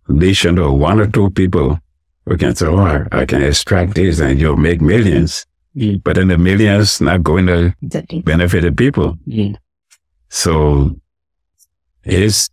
[0.09, 1.79] leash under one or two people
[2.25, 5.47] who can say, oh, I can extract this and you'll make millions.
[5.77, 6.03] Mm.
[6.03, 7.75] But then the millions not going to
[8.25, 9.19] benefit the people.
[9.29, 9.57] Mm.
[10.29, 10.97] So
[12.05, 12.49] it's,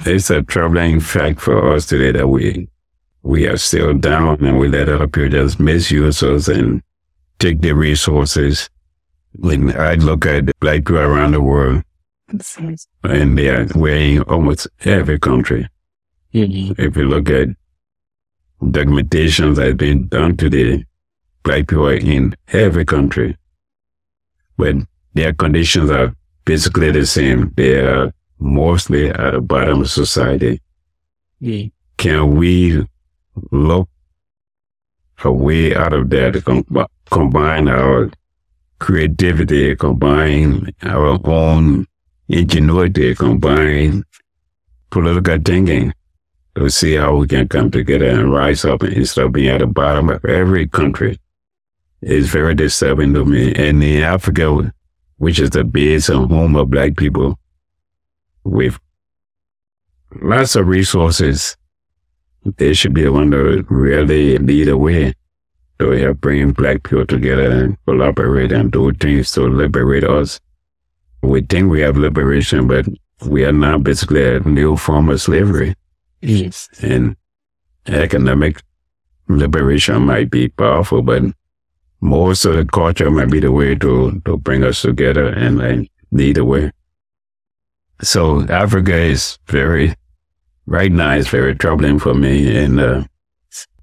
[0.00, 2.68] it's a troubling fact for us today that we,
[3.22, 6.82] we are still down and we let other people just misuse us and
[7.38, 8.68] take their resources.
[9.36, 11.82] When I look at black people around the world,
[13.02, 15.68] and they are wearing almost every country.
[16.32, 16.78] Mm.
[16.78, 17.48] If you look at
[18.60, 20.84] documentations that have been done today,
[21.42, 23.36] black people are in every country,
[24.56, 24.76] but
[25.14, 26.14] their conditions are
[26.44, 27.52] basically the same.
[27.56, 30.60] They are mostly at the bottom of society.
[31.42, 31.72] Mm.
[31.96, 32.86] Can we
[33.50, 33.88] look
[35.22, 38.10] a way out of that to com- combine our
[38.78, 41.86] creativity, combine our own
[42.28, 44.04] ingenuity, combine
[44.90, 45.92] political thinking
[46.54, 49.66] to see how we can come together and rise up instead of being at the
[49.66, 51.18] bottom of every country.
[52.00, 53.54] It's very disturbing to me.
[53.54, 54.72] And in Africa,
[55.16, 57.38] which is the base and home of black people,
[58.44, 58.78] with
[60.20, 61.56] lots of resources,
[62.56, 65.14] they should be the one to really lead the way
[65.78, 70.40] to help bring black people together and collaborate and do things to liberate us.
[71.22, 72.86] We think we have liberation, but
[73.26, 75.74] we are now basically a new form of slavery.
[76.20, 76.68] Yes.
[76.82, 77.16] And
[77.86, 78.62] economic
[79.28, 81.22] liberation might be powerful, but
[82.00, 86.36] most of the culture might be the way to, to bring us together and lead
[86.36, 86.70] the way.
[88.02, 89.94] So Africa is very,
[90.66, 92.54] right now, it's very troubling for me.
[92.56, 93.04] And uh,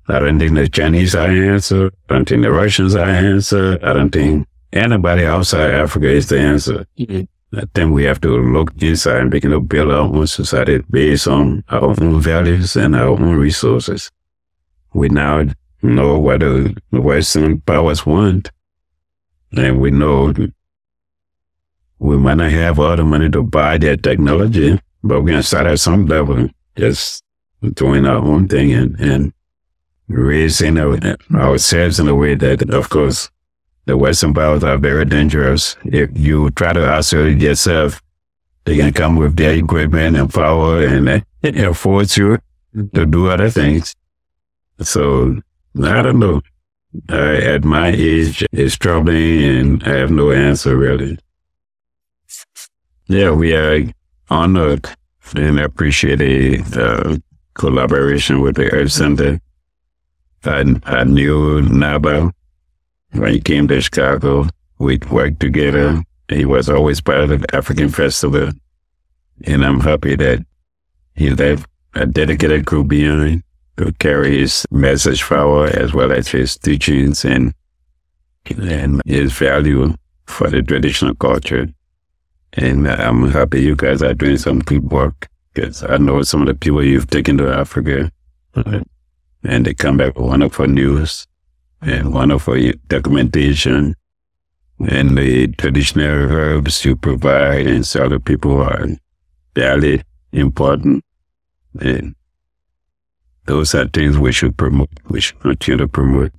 [0.07, 1.91] I don't think the Chinese are the answer.
[2.09, 3.79] I don't think the Russians are the answer.
[3.83, 6.85] I don't think anybody outside Africa is the answer.
[6.97, 7.27] Mm.
[7.53, 11.27] I think we have to look inside and begin to build our own society based
[11.27, 14.09] on our own values and our own resources.
[14.93, 15.45] We now
[15.81, 18.51] know what the Western powers want.
[19.55, 20.33] And we know
[21.99, 25.67] we might not have all the money to buy that technology, but we can start
[25.67, 26.47] at some level,
[26.77, 27.21] just
[27.73, 29.33] doing our own thing and, and
[30.11, 30.97] raising our,
[31.33, 33.29] ourselves in a way that, of course,
[33.85, 35.75] the Western powers are very dangerous.
[35.85, 38.01] If you try to isolate yourself,
[38.65, 42.37] they can come with their equipment and power and uh, force you
[42.93, 43.95] to do other things.
[44.81, 45.41] So
[45.81, 46.41] I don't know.
[47.09, 51.17] Uh, at my age, it's troubling and I have no answer really.
[53.07, 53.85] Yeah, we are
[54.29, 54.89] honored
[55.35, 57.17] and appreciate the uh,
[57.53, 59.39] collaboration with the Earth Center.
[60.43, 62.33] I, I knew Naba
[63.11, 64.47] when he came to Chicago.
[64.79, 66.01] We'd worked together.
[66.27, 68.51] He was always part of the African Festival.
[69.45, 70.45] And I'm happy that
[71.15, 73.43] he left a dedicated group behind
[73.77, 77.53] to carry his message forward as well as his teachings and,
[78.45, 79.93] and his value
[80.25, 81.67] for the traditional culture.
[82.53, 86.47] And I'm happy you guys are doing some good work because I know some of
[86.47, 88.11] the people you've taken to Africa
[89.43, 91.27] and they come back with wonderful news
[91.81, 93.95] and wonderful documentation
[94.87, 98.87] and the traditional herbs you provide and so other people are
[99.55, 101.03] very important.
[101.79, 102.15] And
[103.45, 106.31] those are things we should promote, we should continue to promote.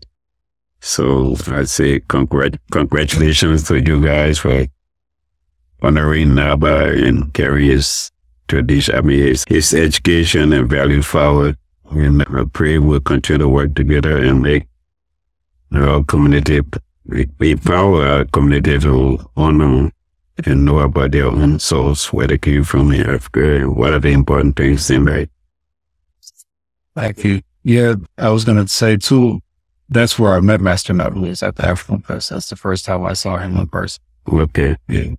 [0.80, 4.66] So I say congrat- congratulations to you guys for
[5.82, 8.10] honoring Naba and carry his
[8.48, 11.56] tradition, I mean, his, his education and value forward.
[11.94, 14.66] And I pray we'll continue to work together and make
[15.74, 16.60] our community,
[17.40, 19.90] empower our community to honor
[20.44, 23.98] and know about their own source, where they came from in Africa, and what are
[24.00, 25.28] the important things in life.
[26.94, 27.42] Thank you.
[27.64, 29.40] Yeah, I was going to say too,
[29.88, 32.30] that's where I met Master Naba was at the African Fest.
[32.30, 34.02] That's the first time I saw him in person.
[34.30, 34.76] Okay.
[34.88, 35.10] Yeah.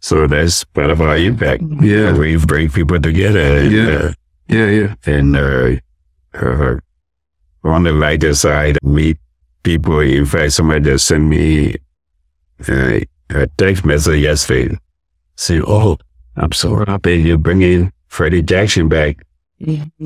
[0.00, 1.62] So that's part of our impact.
[1.80, 2.12] Yeah.
[2.16, 3.58] We bring people together.
[3.58, 3.88] And, Yeah.
[3.88, 4.12] Uh,
[4.48, 4.94] Yeah, yeah.
[5.06, 5.76] and uh,
[6.34, 6.76] uh,
[7.64, 9.18] on the lighter side, meet
[9.62, 10.00] people.
[10.00, 11.76] In fact, somebody just sent me
[12.68, 14.76] uh, a text message yesterday
[15.36, 15.98] saying, "Oh,
[16.36, 19.24] I'm so happy you're bringing Freddie Jackson back."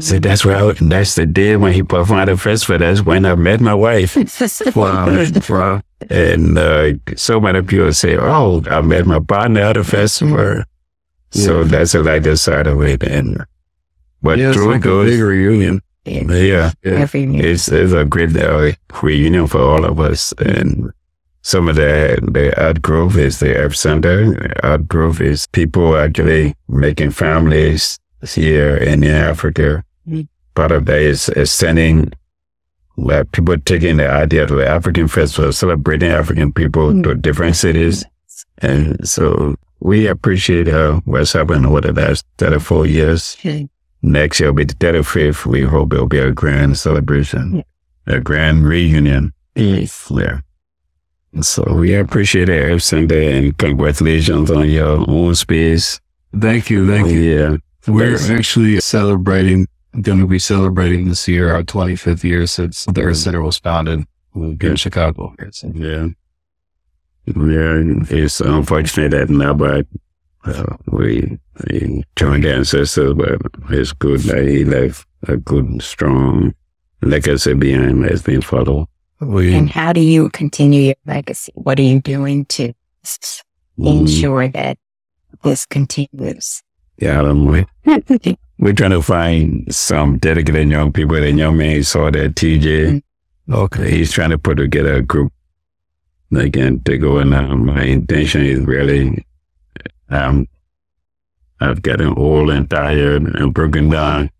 [0.00, 2.78] So that's where I, that's the day when he performed at the festival.
[2.78, 4.14] That's when I met my wife.
[4.76, 5.24] Wow.
[5.48, 5.80] wow.
[6.10, 10.62] And uh, so many people say, "Oh, I met my partner at the festival."
[11.30, 13.02] So that's the lighter side of it.
[13.02, 13.44] And
[14.22, 15.80] but Yeah, it's through like a big reunion.
[16.06, 17.46] Yeah, Every year.
[17.46, 20.32] it's, it's a great uh, reunion for all of us.
[20.38, 20.92] And
[21.42, 24.50] some of the, the art growth is the Earth Center.
[24.62, 29.84] Art growth is people actually making families here in Africa.
[30.54, 32.12] Part of that is, is sending
[32.96, 38.04] like people taking the idea to the African festival, celebrating African people to different cities.
[38.58, 43.36] And so we appreciate uh, what's happened over the last 34 years.
[44.06, 45.46] Next year will be the 35th.
[45.46, 47.64] We hope it'll be a grand celebration,
[48.06, 49.32] a grand reunion.
[49.56, 50.10] Yes.
[50.14, 50.40] Yeah.
[51.42, 56.00] So we appreciate it, Sunday, and congratulations on your own space.
[56.38, 56.86] Thank you.
[56.86, 57.18] Thank you.
[57.20, 57.56] Yeah.
[57.88, 59.66] We're That's- actually celebrating,
[60.00, 64.06] going to be celebrating this year our 25th year since the Earth Center was founded
[64.36, 65.34] in Chicago.
[65.74, 66.08] Yeah.
[67.26, 69.84] Yeah, it's unfortunate that now, but
[70.46, 71.38] uh, we,
[71.70, 73.38] we joined the ancestors, but
[73.70, 76.54] it's good that he left a good, strong
[77.02, 78.86] legacy behind that's been followed.
[79.20, 81.52] We, And how do you continue your legacy?
[81.54, 82.72] What are you doing to
[83.04, 83.42] s-
[83.78, 84.78] Mm, ensure that
[85.44, 86.62] this continues?
[86.98, 87.66] Yeah, I don't.
[88.58, 91.16] We're trying to find some dedicated young people.
[91.16, 93.02] The young man saw that TJ.
[93.52, 93.90] okay.
[93.90, 95.30] He's trying to put together a group
[96.30, 97.54] that can take over now.
[97.54, 99.25] My intention is really,
[100.08, 100.46] um,
[101.60, 104.30] I've gotten old and tired and broken down.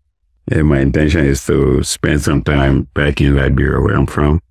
[0.49, 4.41] And my intention is to spend some time back in Liberia where I'm from.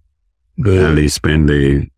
[0.58, 1.88] At least spend the,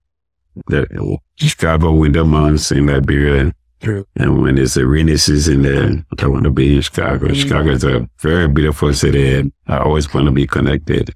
[0.66, 3.52] the Chicago winter months in Liberia.
[3.80, 4.06] True.
[4.16, 7.32] And when it's a rainy season there, I want to be in Chicago.
[7.32, 11.14] Chicago is a very beautiful city and I always want to be connected.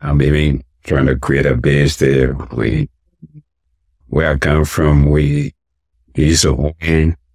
[0.00, 2.34] I'm even trying to create a base there.
[2.52, 2.88] We,
[4.08, 5.54] where I come from, we
[6.14, 6.74] used to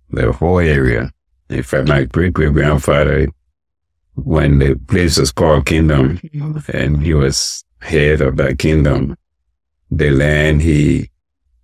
[0.10, 1.12] the whole area.
[1.50, 3.28] In fact, my great great grandfather,
[4.16, 6.20] when the place was called Kingdom,
[6.74, 9.18] and he was head of that kingdom,
[9.90, 11.10] the land he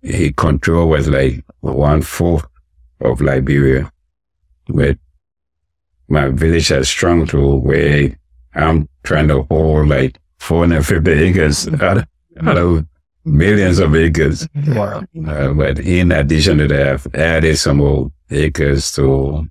[0.02, 2.46] he controlled was like one fourth
[3.00, 3.90] of Liberia.
[4.68, 4.98] But
[6.08, 8.16] my village has shrunk to where
[8.54, 12.06] I'm trying to hold like 450 acres out of,
[12.42, 12.86] out of
[13.26, 14.48] millions of acres.
[14.68, 15.02] Wow.
[15.26, 19.46] Uh, but in addition to that, I've added some more acres to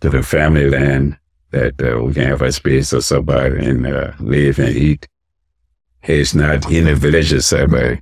[0.00, 1.18] to the family land
[1.50, 5.06] that uh, we can have a space to survive and uh, live and eat.
[6.02, 7.98] It's not in the village itself, but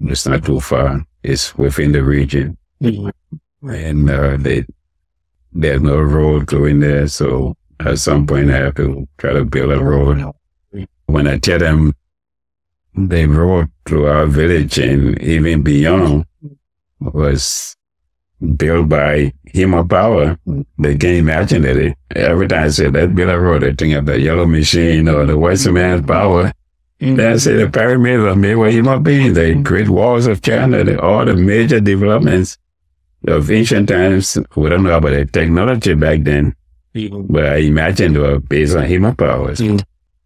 [0.00, 1.04] it's not too far.
[1.22, 2.56] It's within the region.
[2.80, 4.64] And uh, they,
[5.52, 9.72] there's no road going there, so at some point I have to try to build
[9.72, 10.24] a road.
[11.06, 11.94] When I tell them
[13.06, 16.26] the road through our village and even beyond
[17.00, 17.76] was
[18.56, 20.38] built by Hima Power,
[20.78, 21.96] they can imagine it.
[22.14, 25.36] Every time I say let's build road, they think of the yellow machine or the
[25.36, 26.52] Western Man's Power.
[27.00, 27.16] Mm.
[27.16, 29.90] That's it, the pyramids are made with Hima being the great mm.
[29.90, 32.58] walls of China, the, all the major developments
[33.26, 34.36] of ancient times.
[34.56, 36.56] We don't know about the technology back then,
[36.94, 37.26] mm.
[37.28, 39.60] but I imagine they were based on Hima powers.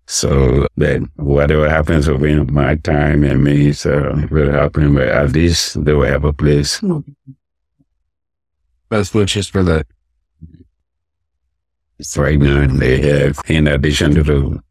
[0.06, 5.32] So that whatever happens within my time and me, so it will happen, but at
[5.32, 6.82] least they will have a place.
[8.88, 9.86] Best wishes for that.
[12.16, 14.62] Right now, they have, in addition to the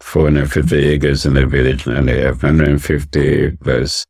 [0.00, 4.04] 450 acres in the village, now they have 150 plus,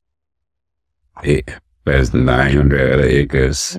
[1.23, 1.49] eight,
[1.85, 3.77] plus 900 other acres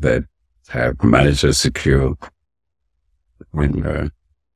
[0.00, 0.24] that
[0.68, 2.16] have managed to secure.
[3.50, 4.08] When, uh,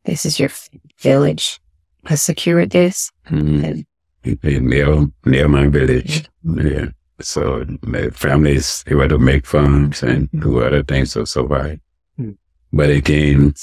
[0.04, 0.68] This is your f-
[1.03, 1.61] village
[2.07, 3.11] has secured this.
[3.30, 3.84] mm,
[4.24, 6.28] near, near my village.
[6.44, 6.86] Yeah.
[7.20, 10.66] So the families able to make farms and do mm-hmm.
[10.66, 11.78] other things to survive.
[12.18, 12.32] Mm-hmm.
[12.72, 13.55] But again,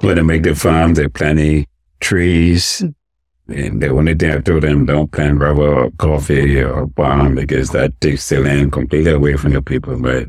[0.00, 1.66] when they make the farm, they're planting
[2.00, 2.82] trees.
[3.48, 7.70] And the only thing I told them, don't plant rubber or coffee or palm because
[7.70, 9.98] that takes the land completely away from the people.
[9.98, 10.28] But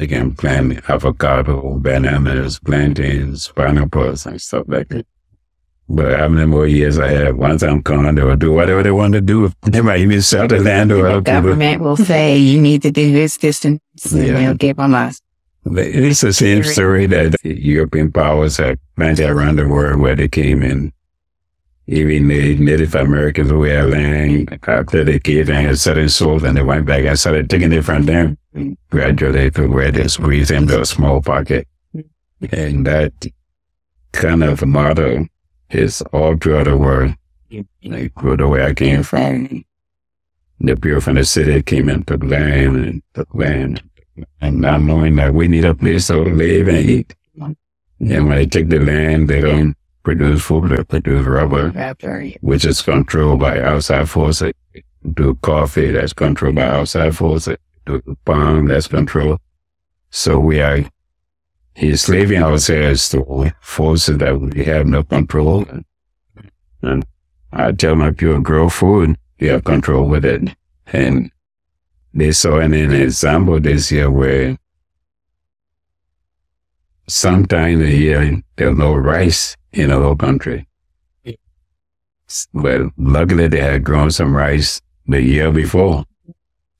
[0.00, 5.06] they can plant avocado, bananas, plantains, pineapples, and stuff like that.
[5.90, 7.36] But how many more years I have?
[7.36, 9.52] Once I'm gone, they will do whatever they want to do.
[9.62, 11.20] They might even sell the land or The people.
[11.20, 13.78] government will say you need to do this, this, and
[14.10, 14.32] Yeah.
[14.38, 14.92] they'll give them
[15.66, 20.28] But It's the same story that European powers have planted around the world where they
[20.28, 20.94] came in.
[21.86, 26.56] Even the Native Americans who had land after they came and had certain souls and
[26.56, 28.38] they went back and started taking it from them
[28.90, 31.66] gradually to where they squeezed into a small pocket.
[31.94, 32.54] Mm-hmm.
[32.54, 33.12] And that
[34.12, 35.26] kind of model
[35.70, 37.14] is all throughout the world.
[37.50, 37.92] Mm-hmm.
[37.92, 39.64] Like through the way I came from.
[40.60, 43.82] The people from the city came and took land and took land
[44.40, 47.14] and not knowing that we need a place to live and eat.
[47.38, 48.12] Mm-hmm.
[48.12, 51.70] And when they take the land, they don't produce food, they produce rubber,
[52.40, 54.52] which is controlled by outside forces.
[55.14, 57.56] Do coffee, that's controlled by outside forces.
[57.86, 59.40] Do palm, that's controlled.
[60.10, 60.84] So we are
[61.76, 65.66] enslaving er ourselves to forces that we have no control.
[66.82, 67.04] And
[67.52, 70.54] I tell my people, grow food, you have control with it.
[70.86, 71.30] And
[72.12, 74.56] they saw an, an example this year where
[77.06, 80.66] sometime a year there's no rice in the whole country.
[82.54, 86.04] But luckily they had grown some rice the year before.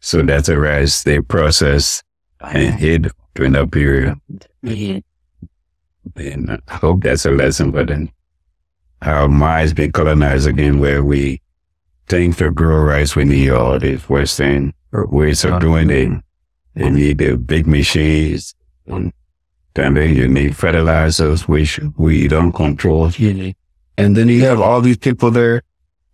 [0.00, 2.02] So that's a rice they process
[2.40, 4.18] and hid during that period.
[4.62, 5.02] And
[6.66, 8.10] I hope that's a lesson for them.
[9.02, 11.40] Our minds been colonized again where we
[12.08, 16.08] think to grow rice we need all these Western ways of doing it.
[16.08, 16.22] You
[16.76, 16.94] mm-hmm.
[16.94, 18.54] need the big machines.
[18.86, 19.12] And
[19.74, 23.10] then you need fertilizers, which we don't control.
[23.96, 25.62] And then you have all these people there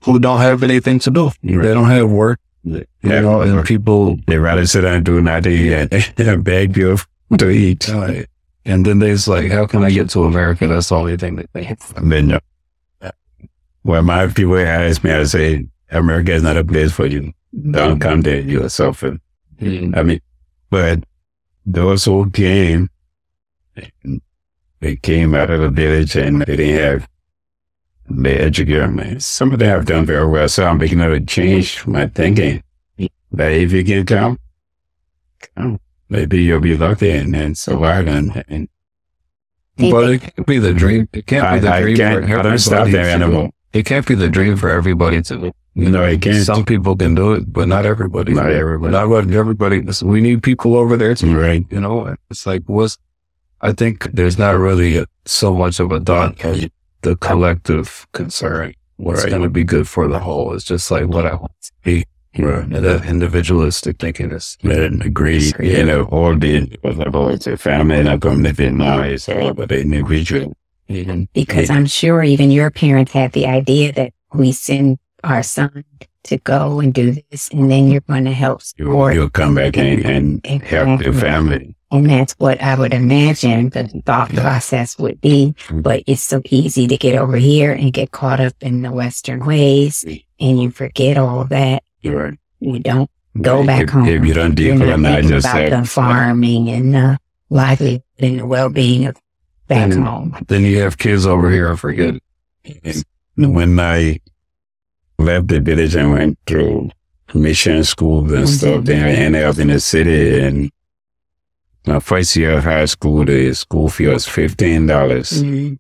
[0.03, 1.31] who don't have anything to do.
[1.43, 2.41] They don't have work.
[2.67, 6.99] You know, and people They rather sit and do nothing and, and beg you
[7.39, 7.89] to eat.
[7.89, 10.67] and then they's like, how can I get to America?
[10.67, 11.95] That's the only thing that they have.
[11.97, 12.41] And then,
[13.01, 13.11] uh,
[13.83, 17.33] when my people ask me, I say, America is not a place for you.
[17.71, 18.41] Don't come there.
[18.41, 19.19] You'll suffer.
[19.61, 20.21] I mean,
[20.69, 21.05] but
[21.65, 22.91] those who came,
[24.81, 27.09] they came out of the village and they didn't have
[28.09, 29.21] the education.
[29.21, 30.49] Some of them have done very well.
[30.49, 32.63] So I'm beginning to change my thinking.
[33.33, 34.39] That if you can come,
[35.55, 35.81] come.
[36.09, 38.69] Maybe you'll be lucky and, and survive and, and
[39.77, 41.09] But it can't be the dream.
[41.13, 43.51] It can't I, be the I dream can't, for I don't stop everybody there anymore.
[43.73, 45.53] It can't be the dream for everybody to.
[45.75, 46.43] No, it can't.
[46.45, 48.33] Some people can do it, but not everybody.
[48.33, 48.93] Not everybody.
[48.93, 49.85] Not everybody.
[50.03, 51.67] We need people over there to, Right.
[51.71, 52.97] you know, it's like, what's,
[53.61, 56.71] I think there's not really a, so much of a thought of
[57.07, 58.75] the collective concern.
[58.99, 59.31] What's Right.
[59.31, 60.53] going to be good for the whole.
[60.57, 62.05] is just like what I want to be.
[62.39, 62.65] Right.
[62.65, 65.53] And that individualistic thinking is Man, agree.
[65.61, 69.29] You know, all the was about it's a family and I come living now is
[69.29, 70.53] all about the individual.
[71.33, 75.85] Because I'm sure even your parents had the idea that we send our son
[76.25, 79.15] to go and do this, and then you're going to help You, support.
[79.15, 80.05] you'll come back and,
[80.45, 81.76] and help the family.
[81.93, 85.55] And that's what I would imagine the thought process would be.
[85.69, 85.83] Mm.
[85.85, 89.45] But it's so easy to get over here and get caught up in the Western
[89.47, 90.05] ways,
[90.41, 91.85] and you forget all that.
[92.03, 92.39] You're right.
[92.61, 93.09] You don't
[93.41, 94.09] go If- back home.
[94.09, 95.29] If you don't decolonize thinking about the
[95.69, 97.19] yourself, farming and the
[97.51, 99.17] livelihood and the well-being of
[99.69, 100.37] back And- home.
[100.49, 101.71] then you have kids over here.
[101.73, 102.15] I forget.
[103.37, 104.19] And when I
[105.19, 106.91] left the village and went through
[107.35, 110.41] mission schools and stuff, then I ended up in the city.
[110.41, 110.71] And
[111.87, 115.79] my first year of high school, the school fee was fifteen dollars, Mhm.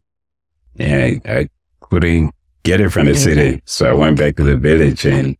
[0.78, 1.48] and I, I
[1.80, 2.32] couldn't
[2.62, 5.04] get it from the city, so I went back to the village.
[5.06, 5.36] And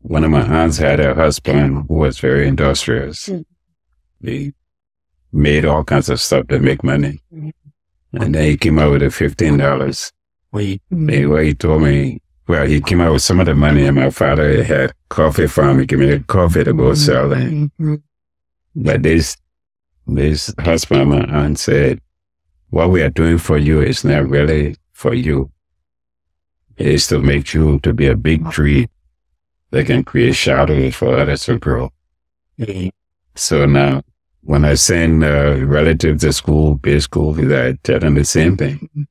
[0.00, 3.28] one of my aunts had a husband who was very industrious.
[3.28, 3.44] Mm.
[4.22, 4.52] He
[5.32, 7.52] made all kinds of stuff to make money, Mhm.
[8.14, 10.12] and then he came out with the fifteen dollars.
[10.52, 14.08] He, he told me, well, he came out with some of the money, and my
[14.08, 15.80] father had coffee farm.
[15.80, 17.32] He gave me the coffee to go sell.
[17.32, 17.70] And,
[18.74, 19.36] but this,
[20.06, 22.00] this husband aunt said,
[22.70, 25.50] what we are doing for you is not really for you.
[26.76, 28.88] It is to make you to be a big tree
[29.70, 31.90] that can create shadows for others to grow.
[33.34, 34.02] So now,
[34.42, 39.08] when I send uh, relatives to school, big school, I tell them the same thing.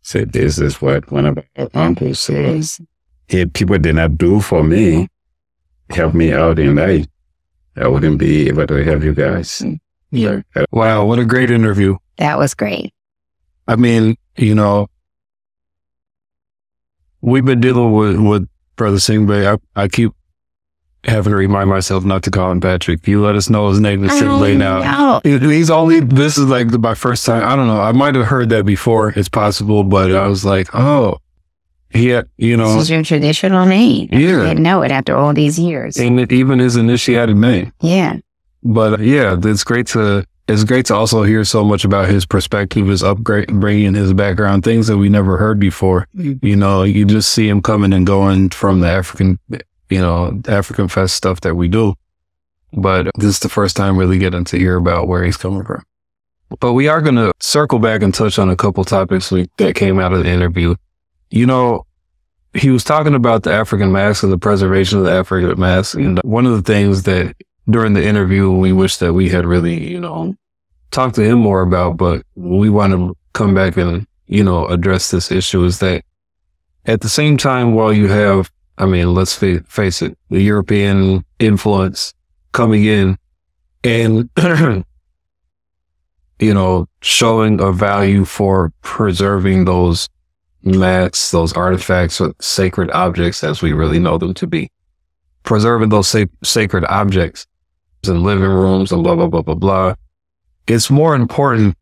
[0.00, 2.80] Say, this is what one of our uncles says.
[3.28, 5.08] If people did not do for me,
[5.90, 7.06] help me out in life,
[7.76, 9.62] I wouldn't be able to help you guys.
[10.10, 10.40] Yeah.
[10.70, 11.96] Wow, what a great interview.
[12.16, 12.92] That was great.
[13.66, 14.88] I mean, you know,
[17.20, 19.58] we've been dealing with, with Brother Saingbey.
[19.76, 20.12] I, I keep
[21.04, 23.06] having to remind myself not to call him Patrick.
[23.06, 25.20] You let us know his name is Saingbey now.
[25.22, 27.44] He's only, this is like my first time.
[27.44, 27.80] I don't know.
[27.80, 29.10] I might have heard that before.
[29.10, 31.18] It's possible, but I was like, oh,
[31.90, 34.08] he had, you This know, is your traditional name.
[34.12, 34.42] Yeah.
[34.42, 35.96] I didn't know it after all these years.
[35.96, 37.72] and it even his initiated name.
[37.80, 38.18] Yeah.
[38.62, 42.24] But uh, yeah, it's great to it's great to also hear so much about his
[42.24, 46.08] perspective, his upbringing, his background, things that we never heard before.
[46.14, 49.38] You know, you just see him coming and going from the African,
[49.90, 51.94] you know, African Fest stuff that we do.
[52.72, 55.82] But this is the first time really getting to hear about where he's coming from.
[56.60, 59.74] But we are going to circle back and touch on a couple topics we, that
[59.74, 60.74] came out of the interview.
[61.30, 61.84] You know,
[62.54, 65.94] he was talking about the African mask and the preservation of the African mask.
[65.96, 67.36] And one of the things that
[67.70, 70.34] during the interview we wish that we had really, you know,
[70.90, 75.10] talked to him more about, but we want to come back and, you know, address
[75.10, 76.02] this issue is that
[76.86, 81.24] at the same time, while you have, I mean, let's fa- face it, the European
[81.38, 82.14] influence
[82.52, 83.18] coming in
[83.84, 84.30] and,
[86.38, 90.08] you know, showing a value for preserving those
[90.62, 94.70] mats, those artifacts, sacred objects as we really know them to be.
[95.42, 97.46] Preserving those sa- sacred objects
[98.08, 99.94] in living rooms and blah, blah, blah, blah, blah.
[100.66, 101.76] It's more important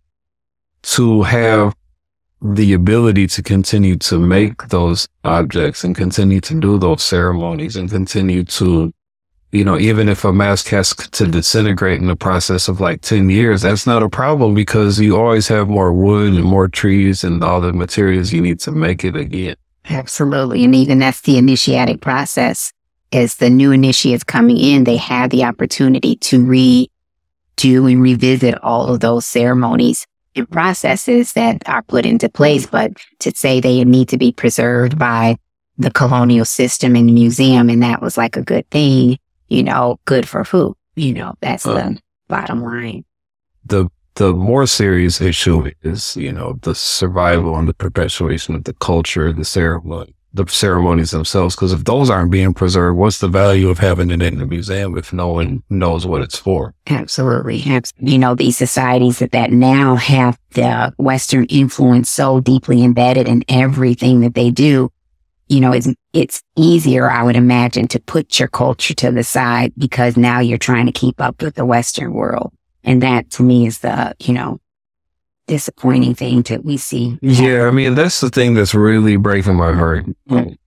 [0.82, 1.74] to have
[2.42, 7.90] the ability to continue to make those objects and continue to do those ceremonies and
[7.90, 8.92] continue to,
[9.52, 13.30] you know, even if a mask has to disintegrate in the process of like 10
[13.30, 17.42] years, that's not a problem because you always have more wood and more trees and
[17.42, 19.56] all the materials you need to make it again.
[19.88, 20.64] Absolutely.
[20.64, 22.72] And even that's the initiatic process.
[23.12, 28.92] As the new initiates coming in, they have the opportunity to redo and revisit all
[28.92, 32.66] of those ceremonies and processes that are put into place.
[32.66, 35.36] But to say they need to be preserved by
[35.78, 40.28] the colonial system and museum, and that was like a good thing, you know, good
[40.28, 40.76] for who?
[40.96, 41.98] You know, that's Uh, the
[42.28, 43.04] bottom line.
[43.64, 48.72] the the more serious issue is, you know, the survival and the perpetuation of the
[48.72, 51.56] culture, the ceremony, the ceremonies themselves.
[51.56, 54.96] Because if those aren't being preserved, what's the value of having it in the museum
[54.96, 56.74] if no one knows what it's for?
[56.86, 57.62] Absolutely.
[57.66, 63.28] Abs- You know, these societies that, that now have the Western influence so deeply embedded
[63.28, 64.90] in everything that they do,
[65.48, 69.72] you know, it's, it's easier, I would imagine, to put your culture to the side
[69.78, 72.52] because now you're trying to keep up with the Western world.
[72.82, 74.60] And that to me is the, you know,
[75.46, 77.18] disappointing thing that we see.
[77.22, 80.04] Yeah, I mean, that's the thing that's really breaking my heart.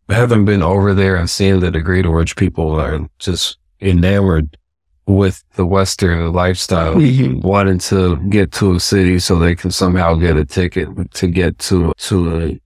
[0.10, 4.58] Having been over there and seeing the degree to which people are just enamored
[5.06, 7.42] with the Western lifestyle, Mhm.
[7.42, 11.58] wanting to get to a city so they can somehow get a ticket to get
[11.60, 12.60] to to a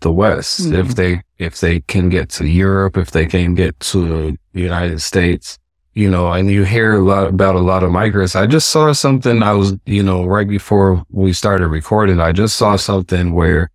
[0.00, 0.60] the West.
[0.68, 0.78] Mhm.
[0.78, 5.00] If they if they can get to Europe, if they can get to the United
[5.00, 5.58] States,
[5.94, 8.34] you know, and you hear a lot about a lot of migrants.
[8.34, 9.42] I just saw something.
[9.42, 13.70] I was, you know, right before we started recording, I just saw something where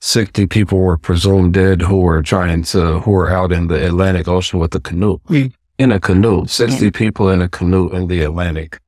[0.00, 4.28] 60 people were presumed dead who were trying to, who were out in the Atlantic
[4.28, 5.18] Ocean with a canoe.
[5.28, 5.52] Mm.
[5.78, 8.78] In a canoe, 60 people in a canoe in the Atlantic.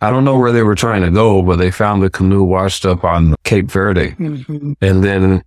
[0.00, 2.86] I don't know where they were trying to go, but they found the canoe washed
[2.86, 4.10] up on Cape Verde.
[4.12, 4.76] Mhm.
[4.80, 5.42] And then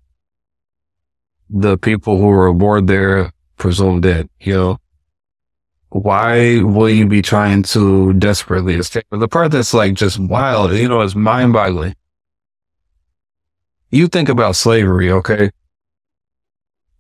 [1.49, 4.77] the people who were aboard there presumed dead, you know?
[5.91, 9.03] Why will you be trying to desperately escape?
[9.09, 11.95] But The part that's like just wild, you know, is mind boggling.
[13.91, 15.51] You think about slavery, okay?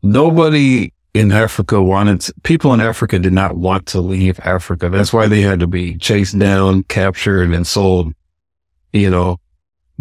[0.03, 4.89] Nobody in Africa wanted, to, people in Africa did not want to leave Africa.
[4.89, 8.13] That's why they had to be chased down, captured, and sold,
[8.91, 9.37] you know,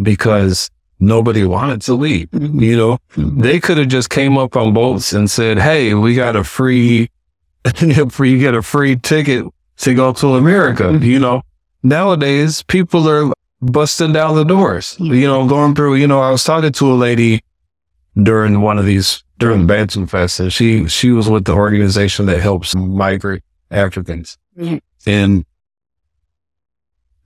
[0.01, 0.69] because
[0.99, 2.61] nobody wanted to leave, Mhm.
[2.61, 2.97] you know?
[3.15, 7.09] They could have just came up on boats and said, Hey, we got a free,
[8.09, 9.45] free, you get a free ticket
[9.77, 10.83] to go to America.
[10.83, 11.03] Mm-hmm.
[11.03, 11.41] You know,
[11.83, 13.31] nowadays people are
[13.61, 16.95] busting down the doors, you know, going through, you know, I was talking to a
[16.95, 17.41] lady
[18.21, 22.25] during one of these, during the Bantam Fest and she, she was with the organization
[22.25, 24.37] that helps migrant Africans.
[25.05, 25.45] And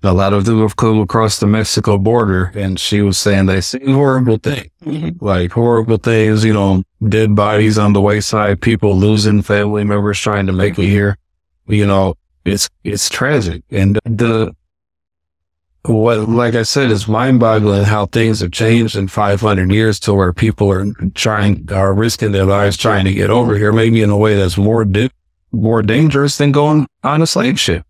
[0.06, 3.62] a lot of them have come across the Mexico border and she was saying they
[3.62, 5.18] see horrible things Mhm.
[5.22, 10.46] like horrible things, you know, dead bodies on the wayside, people losing family members trying
[10.48, 11.18] to make it here.
[11.68, 13.64] You know, it's it's tragic.
[13.72, 14.54] And the
[15.84, 20.00] what like I said, it's mind boggling how things have changed in five hundred years
[20.02, 24.02] to where people are trying are risking their lives trying to get over here, maybe
[24.02, 25.12] in a way that's more di-
[25.52, 27.84] more dangerous than going on a slave ship.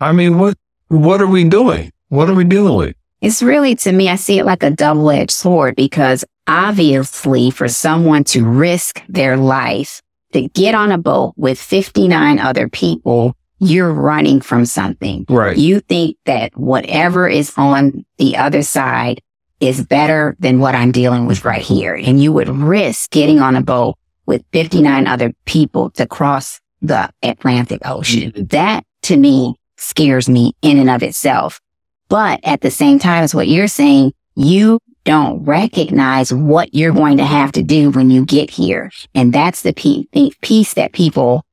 [0.00, 0.56] I mean, what
[0.90, 1.92] what are we doing?
[2.08, 2.96] What are we dealing with?
[3.20, 7.68] It's really, to me, I see it like a double edged sword because obviously, for
[7.68, 13.92] someone to risk their life to get on a boat with 59 other people, you're
[13.92, 15.26] running from something.
[15.28, 15.56] Right.
[15.56, 19.20] You think that whatever is on the other side
[19.60, 21.94] is better than what I'm dealing with right here.
[21.94, 27.10] And you would risk getting on a boat with 59 other people to cross the
[27.22, 28.32] Atlantic Ocean.
[28.32, 28.44] Mm-hmm.
[28.46, 31.60] That to me scares me in and of itself.
[32.08, 37.16] But at the same time as what you're saying, you don't recognize what you're going
[37.16, 38.90] to have to do when you get here.
[39.14, 41.44] And that's the piece that people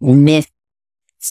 [0.00, 0.48] miss,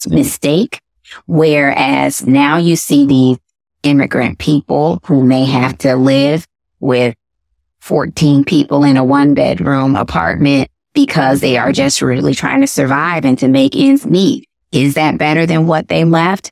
[0.08, 0.80] mistake.
[1.26, 3.38] Whereas now you see these
[3.84, 6.48] immigrant people who may have to live
[6.80, 7.16] with
[7.80, 13.24] 14 people in a one bedroom apartment because they are just really trying to survive
[13.24, 14.47] and to make ends meet.
[14.72, 16.52] Is that better than what they left?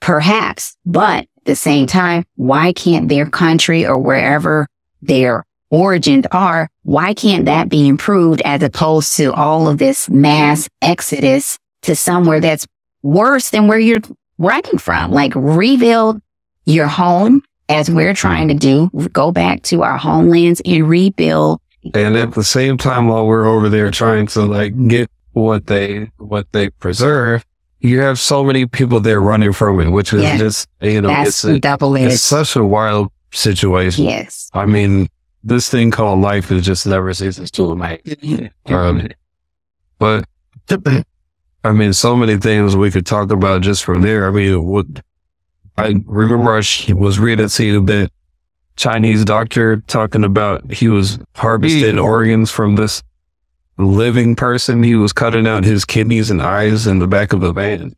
[0.00, 4.66] Perhaps, but at the same time, why can't their country or wherever
[5.00, 10.68] their origins are, why can't that be improved as opposed to all of this mass
[10.82, 12.66] exodus to somewhere that's
[13.02, 14.02] worse than where you're
[14.38, 15.10] running from?
[15.10, 16.20] Like rebuild
[16.66, 21.60] your home as we're trying to do, go back to our homelands and rebuild.
[21.94, 26.10] And at the same time, while we're over there trying to like get what they,
[26.18, 27.44] what they preserve,
[27.80, 30.36] you have so many people there running from it, which is Yeah.
[30.38, 34.04] just, you know, That's it's, a, double it's such a wild situation.
[34.04, 34.50] Yes.
[34.54, 35.08] I mean,
[35.42, 38.00] this thing called life is just never ceases to amaze.
[38.66, 39.08] Um,
[39.98, 40.24] but
[41.64, 44.26] I mean, so many things we could talk about just from there.
[44.26, 44.86] I mean, what
[45.76, 46.62] I remember I
[46.92, 48.10] was reading to you that
[48.76, 53.02] Chinese doctor talking about he was harvesting organs from this
[53.78, 54.82] living person.
[54.82, 57.94] He was cutting out his kidneys and eyes in the back of a van.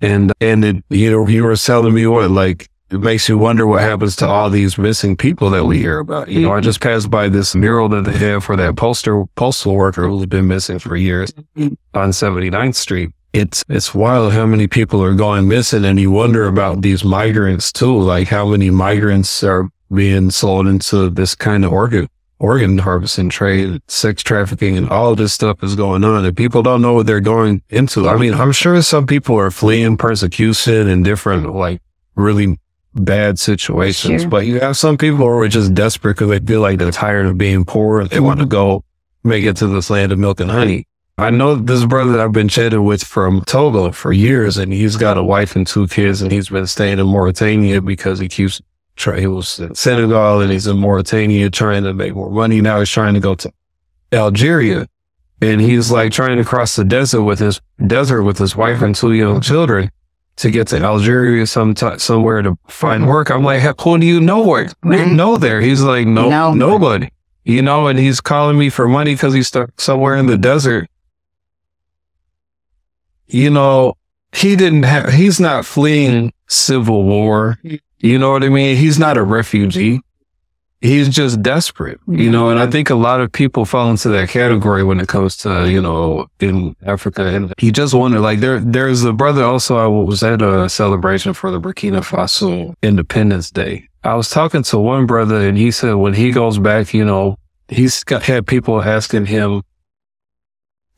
[0.00, 3.66] And, and it, you know, you were telling me what, like, it makes you wonder
[3.66, 6.28] what happens to all these missing people that we hear about.
[6.28, 9.74] You know, I just passed by this mural that they have for that poster, postal
[9.74, 13.10] worker who's been missing for years on 79th Street.
[13.32, 17.72] It's, it's wild how many people are going missing and you wonder about these migrants
[17.72, 17.98] too.
[17.98, 22.08] Like how many migrants are being sold into this kind of organ,
[22.38, 26.82] organ harvesting trade, sex trafficking and all this stuff is going on and people don't
[26.82, 28.08] know what they're going into.
[28.08, 31.80] I mean, I'm sure some people are fleeing persecution and different like
[32.14, 32.58] really
[32.94, 34.30] bad situations, Sure.
[34.30, 37.26] but you have some people who are just desperate because they feel like they're tired
[37.26, 38.84] of being poor and they want to go
[39.24, 40.86] make it to this land of milk and honey.
[41.18, 44.96] I know this brother that I've been chatting with from Togo for years, and he's
[44.96, 48.60] got a wife and two kids, and he's been staying in Mauritania because he keeps.
[48.96, 52.60] He was in Senegal, and he's in Mauritania trying to make more money.
[52.60, 53.52] Now he's trying to go to
[54.12, 54.86] Algeria,
[55.40, 58.94] and he's like trying to cross the desert with his desert with his wife and
[58.94, 59.90] two young children
[60.36, 63.30] to get to Algeria some somewhere to find work.
[63.30, 64.44] I'm like, heck, who do you know?
[64.52, 64.72] Right.
[64.82, 65.60] No there.
[65.60, 66.52] He's like, no, No.
[66.54, 67.08] nobody.
[67.44, 70.88] you know, and he's calling me for money because he's stuck somewhere in the desert.
[73.26, 73.94] You know,
[74.32, 77.58] he didn't have, he's not fleeing civil war.
[77.98, 78.76] You know what I mean?
[78.76, 80.00] He's not a refugee.
[80.82, 84.28] He's just desperate, you know, and I think a lot of people fall into that
[84.28, 87.26] category when it comes to, you know, in Africa.
[87.26, 91.32] And he just wanted, like, there, there's a brother also, I was at a celebration
[91.32, 93.88] for the Burkina Faso Independence Day.
[94.04, 97.38] I was talking to one brother and he said when he goes back, you know,
[97.68, 99.62] he's got, had people asking him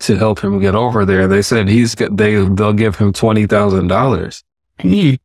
[0.00, 1.28] to help him get over there.
[1.28, 4.42] They said he's they, they'll give him $20,000.
[4.78, 5.20] He,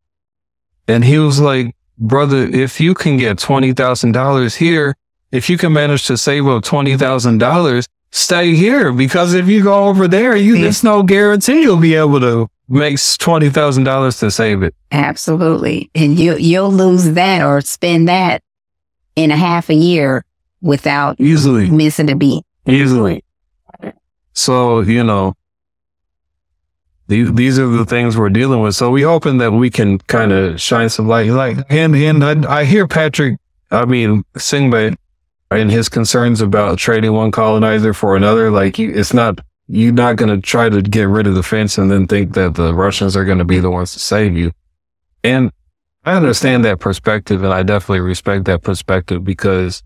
[0.87, 4.95] and he was like, brother, if you can get $20,000 here,
[5.31, 10.07] if you can manage to save up $20,000, stay here because if you go over
[10.07, 14.75] there, you, there's no guarantee you'll be able to make $20,000 to save it.
[14.91, 15.89] Absolutely.
[15.95, 18.43] And you, you'll lose that or spend that
[19.15, 20.25] in a half a year
[20.61, 21.69] without Easily.
[21.69, 22.43] missing a beat.
[22.65, 23.23] Easily.
[24.33, 25.35] So, you know,
[27.07, 28.75] these, these are the things we're dealing with.
[28.75, 31.29] So we hoping that we can kind of shine some light.
[31.29, 33.37] Like, and, and I, I hear Patrick,
[33.71, 34.95] I mean, Saingbey
[35.51, 38.49] and his concerns about trading one colonizer for another.
[38.49, 41.91] Like, it's not, you're not going to try to get rid of the French and
[41.91, 44.51] then think that the Russians are going to be the ones to save you.
[45.23, 45.51] And
[46.05, 49.83] I understand that perspective and I definitely respect that perspective because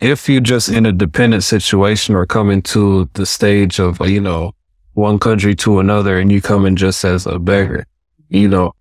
[0.00, 4.52] if you're just in a dependent situation or coming to the stage of, you know,
[4.94, 7.86] one country to another and you come in just as a beggar,
[8.28, 8.72] you know,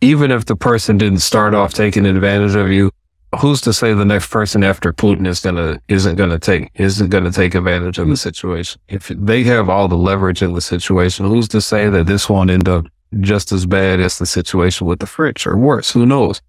[0.00, 2.90] even if the person didn't start off taking advantage of you,
[3.38, 7.30] who's to say the next person after Putin is gonna, isn't gonna take, isn't gonna
[7.30, 8.80] take advantage of the situation?
[8.88, 12.50] If they have all the leverage in the situation, who's to say that this won't
[12.50, 12.86] end up
[13.20, 15.90] just as bad as the situation with the French or worse?
[15.92, 16.40] Who knows?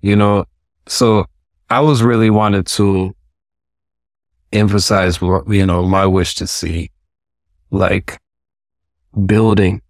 [0.00, 0.44] You know,
[0.86, 1.26] so
[1.70, 3.14] I was really wanted to
[4.52, 6.90] emphasize, what, you know, my wish to see
[7.70, 8.18] like
[9.26, 9.80] building,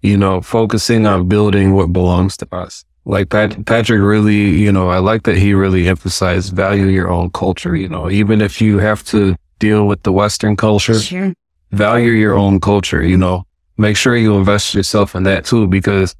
[0.00, 2.84] you know, focusing on building what belongs to us.
[3.04, 7.30] Like Pat, Patrick really, you know, I like that he really emphasized value your own
[7.30, 11.32] culture, you know, even if you have to deal with the Western culture, Sure.
[11.72, 13.44] value your own culture, you know,
[13.76, 16.14] make sure you invest yourself in that too, because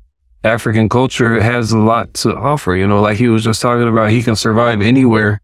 [0.45, 4.11] African culture has a lot to offer, you know, like he was just talking about,
[4.11, 5.41] he can survive anywhere.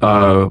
[0.00, 0.50] Uh,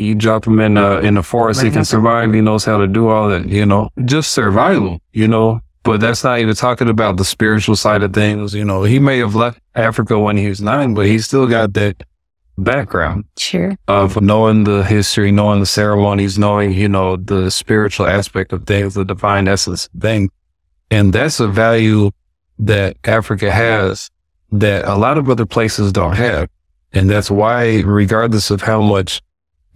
[0.00, 2.32] you drop him in a, in a forest, he can survive.
[2.32, 6.24] He knows how to do all that, you know, just survival, you know, but that's
[6.24, 8.54] not even talking about the spiritual side of things.
[8.54, 11.74] You know, he may have left Africa when he was nine, but he still got
[11.74, 12.02] that
[12.58, 13.76] background Sure.
[13.88, 18.94] of knowing the history, knowing the ceremonies, knowing, you know, the spiritual aspect of things,
[18.94, 20.30] the divine essence of things.
[20.90, 22.10] And that's a value
[22.58, 24.10] that Africa has
[24.52, 26.48] that a lot of other places don't have.
[26.92, 29.22] And that's why, regardless of how much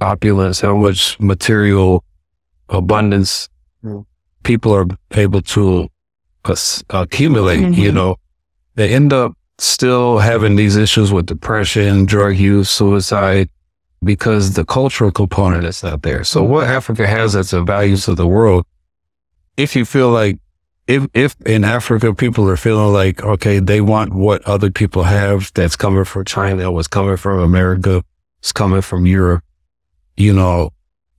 [0.05, 2.05] opulence, how much material
[2.69, 3.49] abundance
[3.83, 4.01] hmm.
[4.43, 5.89] people are able to
[6.49, 7.95] ac- accumulate, you mm-hmm.
[7.95, 8.17] know,
[8.75, 13.49] they end up still having these issues with depression, drug use, suicide,
[14.03, 16.25] because the cultural component is not there.
[16.25, 18.67] So what Africa has that's the values of the world,
[19.57, 20.39] if you feel like
[20.87, 25.51] if if in Africa people are feeling like, okay, they want what other people have
[25.55, 28.03] that's coming from China, what's coming from America,
[28.41, 29.43] it's coming from Europe,
[30.17, 30.71] you know,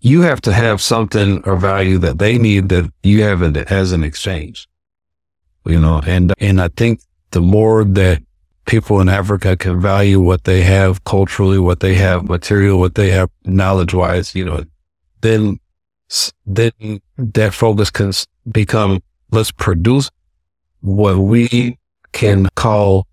[0.01, 4.03] you have to have something or value that they need that you have as an
[4.03, 4.67] exchange.
[5.65, 7.01] You know, and and I think
[7.31, 8.21] the more that
[8.65, 13.09] people in Africa can value what they have culturally, what they have material, what they
[13.11, 14.63] have knowledge wise, you know,
[15.21, 15.59] then
[16.45, 18.11] then that focus can
[18.51, 19.01] become
[19.31, 20.11] let's produce
[20.81, 21.79] what we
[22.11, 23.07] can call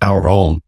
[0.00, 0.60] our own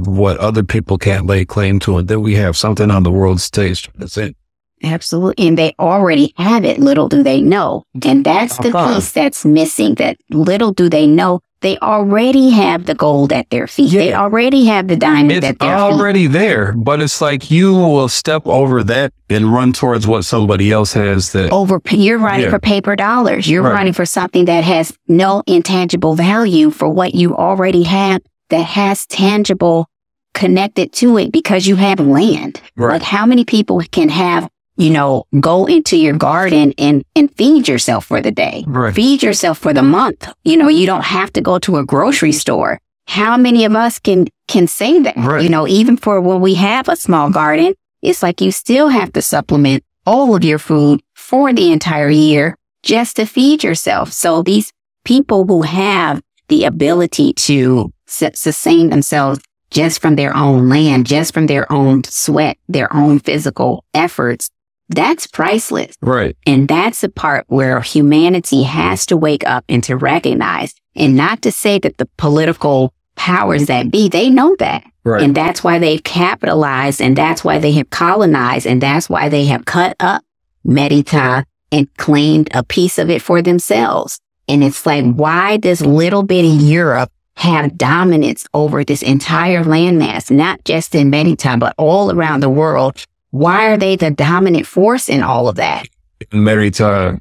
[0.00, 1.98] what other people can't lay claim to.
[1.98, 3.90] And then we have something on the world stage.
[3.96, 4.36] That's it.
[4.84, 5.46] Absolutely.
[5.46, 6.78] And they already have it.
[6.78, 7.84] Little do they know.
[8.04, 8.94] And that's the Uh-huh.
[8.94, 11.40] piece that's missing that little do they know.
[11.60, 13.92] They already have the gold at their feet.
[13.92, 15.80] They already have the diamond It's at their feet.
[15.80, 20.72] already there, but it's like you will step over that and run towards what somebody
[20.72, 22.50] else has that Over, you're running Yeah.
[22.50, 23.48] for paper dollars.
[23.48, 23.74] You're Right.
[23.74, 28.20] running for something that has no intangible value for what you already have
[28.52, 29.88] that has tangible
[30.34, 32.60] connected to it because you have land.
[32.76, 32.94] Right.
[32.94, 37.66] Like how many people can have, you know, go into your garden and, and feed
[37.66, 38.64] yourself for the day?
[38.66, 38.94] Right.
[38.94, 40.28] Feed yourself for the month.
[40.44, 42.78] You know, you don't have to go to a grocery store.
[43.06, 45.16] How many of us can, can say that?
[45.16, 45.42] Right.
[45.42, 49.12] You know, even for when we have a small garden, it's like you still have
[49.14, 54.12] to supplement all of your food for the entire year just to feed yourself.
[54.12, 54.72] So these
[55.04, 59.40] people who have the ability to su- sustain themselves
[59.70, 64.50] just from their own land, just from their own sweat, their own physical efforts,
[64.88, 65.96] that's priceless.
[66.02, 66.36] Right.
[66.46, 71.42] And that's the part where humanity has to wake up and to recognize and not
[71.42, 74.84] to say that the political powers that be, they know that.
[75.04, 75.22] Right.
[75.22, 79.46] And that's why they've capitalized and that's why they have colonized and that's why they
[79.46, 80.22] have cut up
[80.66, 84.20] Merita and claimed a piece of it for themselves.
[84.48, 90.64] And it's like, why does little bitty Europe have dominance over this entire landmass, not
[90.64, 93.04] just in Merita, but all around the world?
[93.30, 95.86] Why are they the dominant force in all of that?
[96.30, 97.18] in Merita,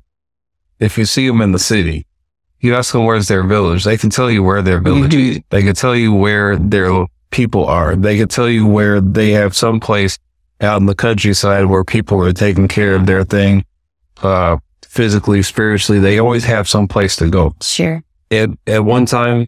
[0.79, 2.05] if you see them in the city,
[2.59, 3.83] you ask them where's their village.
[3.83, 5.39] They can tell you where their village is.
[5.49, 7.95] They can tell you where their people are.
[7.95, 10.19] They can tell you where they have some place
[10.59, 13.65] out in the countryside where people are taking care of their thing,
[14.21, 14.57] uh,
[14.91, 15.99] physically, spiritually.
[16.01, 17.55] They always have some place to go.
[17.61, 18.03] Sure.
[18.29, 19.47] At, at one time,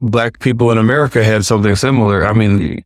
[0.00, 2.26] black people in America had something similar.
[2.26, 2.84] I mean,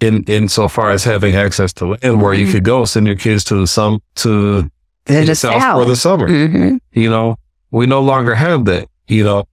[0.00, 3.16] in, in so far as having access to land where you could go send your
[3.16, 4.70] kids to the some, to
[5.06, 5.82] The, south South.
[5.82, 6.28] for the summer.
[6.28, 6.78] Mhm.
[6.92, 7.36] You know,
[7.72, 9.48] we no longer have that, you know.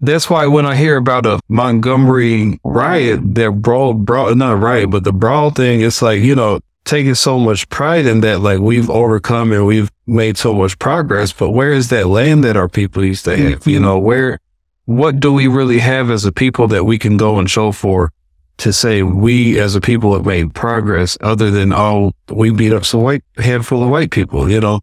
[0.00, 5.02] That's why when I hear about a Montgomery riot, that brawl, brawl, not riot, but
[5.04, 6.60] the brawl thing, it's like, you know,
[6.90, 11.32] taking so much pride in that, like we've overcome and we've made so much progress,
[11.32, 13.66] but where is that land that our people used to have?
[13.66, 13.84] You mm-hmm.
[13.84, 14.38] know, where,
[14.84, 18.12] what do we really have as a people that we can go and show for
[18.58, 22.84] to say we as a people have made progress other than, oh, we beat up
[22.84, 24.80] some white handful of white people, you know?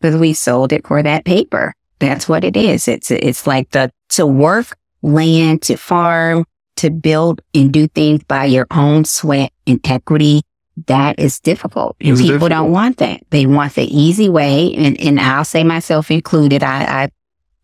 [0.00, 1.74] because we sold it for that paper.
[1.98, 2.88] That's what it is.
[2.88, 6.44] It's it's like the to work land, to farm,
[6.76, 10.42] to build and do things by your own sweat and equity.
[10.86, 11.96] That is difficult.
[12.00, 12.50] It's people difficult.
[12.50, 13.22] don't want that.
[13.30, 14.74] They want the easy way.
[14.74, 16.62] And and I'll say myself included.
[16.62, 17.08] I, I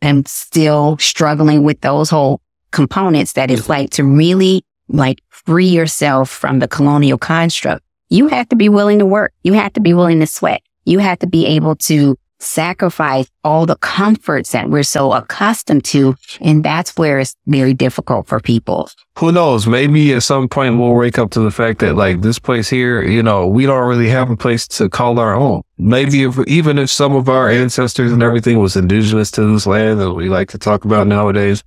[0.01, 2.41] am still struggling with those whole
[2.71, 7.85] components that it's like to really like free yourself from the colonial construct.
[8.09, 9.33] You have to be willing to work.
[9.43, 10.63] You have to be willing to sweat.
[10.85, 16.15] You have to be able to sacrifice all the comforts that we're so accustomed to.
[16.41, 18.91] And that's where it's very difficult for people.
[19.19, 19.67] who knows?
[19.67, 23.03] Maybe at some point we'll wake up to the fact that like this place here,
[23.03, 25.63] you know, we don't really have a place to call our own.
[25.79, 30.01] Maybe if, even if some of our ancestors and everything was indigenous to this land
[30.01, 31.63] that we like to talk about nowadays,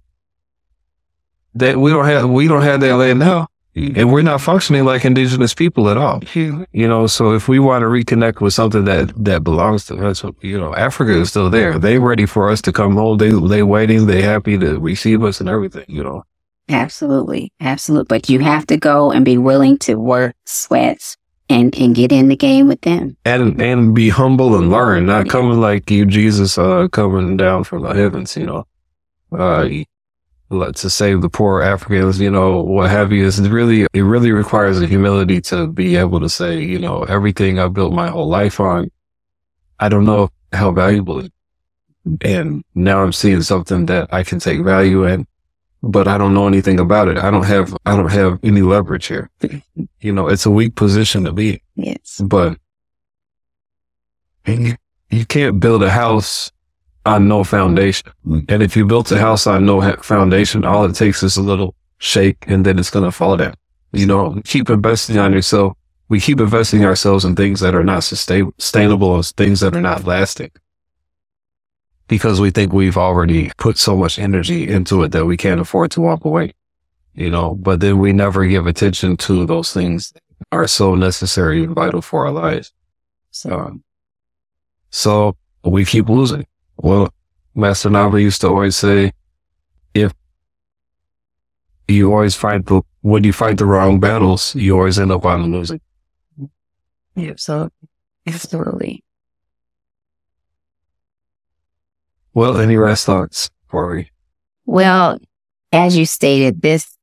[1.54, 3.48] that we don't have, we don't have that land now.
[3.76, 6.22] And we're not functioning like indigenous people at all.
[6.34, 10.24] You know, so if we want to reconnect with something that, that belongs to us,
[10.42, 11.78] you know, Africa is still there.
[11.78, 13.18] They ready for us to come home.
[13.18, 14.08] They, they waiting.
[14.08, 16.24] They happy to receive us and everything, you know.
[16.70, 17.52] Absolutely.
[17.60, 18.08] Absolutely.
[18.08, 21.18] But you have to go and be willing to work, sweat,
[21.50, 23.18] and, and get in the game with them.
[23.26, 27.84] and and be humble and learn, not coming like you, Jesus, uh, coming down from
[27.84, 28.66] the heavens, you know,
[29.32, 29.68] uh,
[30.52, 33.26] to save the poor Africans, you know, what have you.
[33.26, 37.60] Is really, it really requires a humility to be able to say, you know, everything
[37.60, 38.92] I built my whole life on,
[39.80, 41.34] I don't know how valuable it,
[42.22, 45.28] and now I'm seeing something that I can take value in,
[45.82, 47.18] but I don't know anything about it.
[47.18, 49.30] I don't have, I don't have any leverage here.
[50.00, 52.22] You know, it's a weak position to be in Yes.
[52.24, 52.60] but
[54.46, 54.76] you,
[55.10, 56.52] you can't build a house
[57.06, 58.12] on no foundation.
[58.26, 58.46] Mm-hmm.
[58.50, 61.42] And if you built a house on no ha- foundation, all it takes is a
[61.42, 63.54] little shake and then it's going to fall down.
[63.94, 65.78] You know, keep investing on yourself.
[66.10, 70.04] We keep investing ourselves in things that are not sustainable, as things that are not
[70.04, 70.52] lasting.
[72.08, 75.92] Because we think we've already put so much energy into it that we can't afford
[75.92, 76.54] to walk away.
[77.16, 80.22] You know, but then we never give attention to those things that
[80.52, 82.72] are so necessary and vital for our lives.
[83.32, 83.84] So, um,
[84.90, 86.46] so we keep losing.
[86.78, 87.14] Well,
[87.54, 89.14] Master Nava used to always say,
[89.94, 90.14] if
[91.88, 95.52] you always fight the, when you fight the wrong battles, you always end up on
[95.52, 95.82] losing.
[97.18, 97.90] Absolutely.
[98.28, 99.04] Absolutely.
[102.34, 104.12] Well, any last thoughts we?
[104.66, 105.20] Well,
[105.72, 106.98] as you stated, this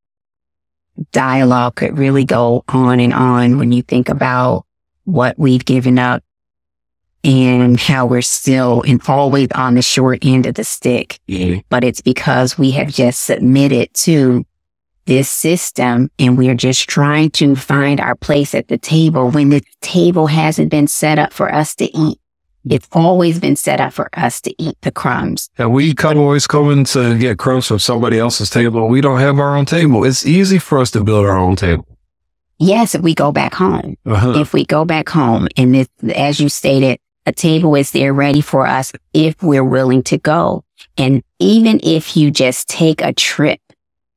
[1.13, 4.67] dialogue could really go on and on when you think about
[5.05, 6.23] what we've given up
[7.25, 11.21] and how we're still and always on the short end of the stick.
[11.69, 14.45] But it's because we have just submitted to
[15.05, 19.63] this system and we're just trying to find our place at the table when the
[19.81, 22.19] table hasn't been set up for us to eat.
[22.69, 25.51] It's always been set up for us to eat the crumbs.
[25.59, 28.87] And we come always coming to get crumbs from somebody else's table.
[28.87, 30.05] We don't have our own table.
[30.05, 31.87] It's easy for us to build our own table.
[32.61, 33.97] Yes, if we go back home.
[34.07, 34.35] Uh-huh.
[34.37, 38.41] if we go back home and this, as you stated, a table is there ready
[38.41, 40.65] for us if we're willing to go.
[40.97, 43.61] And even if you just take a trip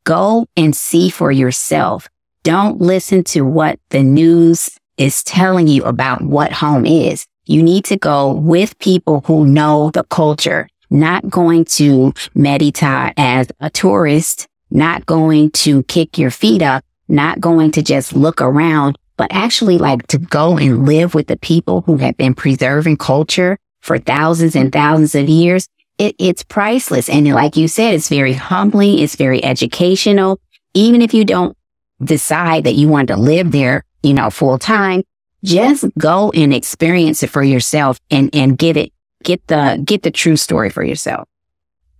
[0.05, 2.07] Go and see for yourself.
[2.43, 7.25] Don't listen to what the news is telling you about what home is.
[7.45, 13.47] You need to go with people who know the culture, not going to Merita as
[13.59, 18.99] a tourist, not going to kick your feet up, not going to just look around,
[19.17, 23.57] but actually like to go and live with the people who have been preserving culture
[23.81, 25.67] for thousands and thousands of years.
[25.97, 27.07] It, it's priceless.
[27.07, 28.99] And like you said, it's very humbling.
[28.99, 30.39] It's very educational.
[30.73, 31.57] Even if you don't
[32.03, 35.03] decide that you want to live there, you know, full time,
[35.43, 38.91] just go and experience it for yourself and, and get it,
[39.23, 41.29] get the, get the true story for yourself.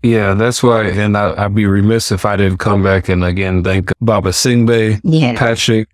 [0.03, 0.85] Yeah, that's why.
[0.85, 5.01] And I, would be remiss if I didn't come back and again thank Baba Saingbey,
[5.03, 5.35] yeah.
[5.35, 5.89] Patrick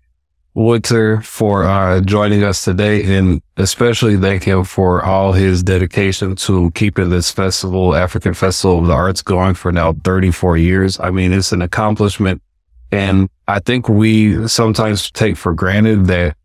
[0.54, 6.70] Woodtor for uh, joining us today, and especially thank him for all his dedication to
[6.72, 11.00] keeping this festival, African Festival of the Arts, going for now 34 years.
[11.00, 12.42] I mean, it's an accomplishment.
[12.90, 16.36] And I think we sometimes take for granted that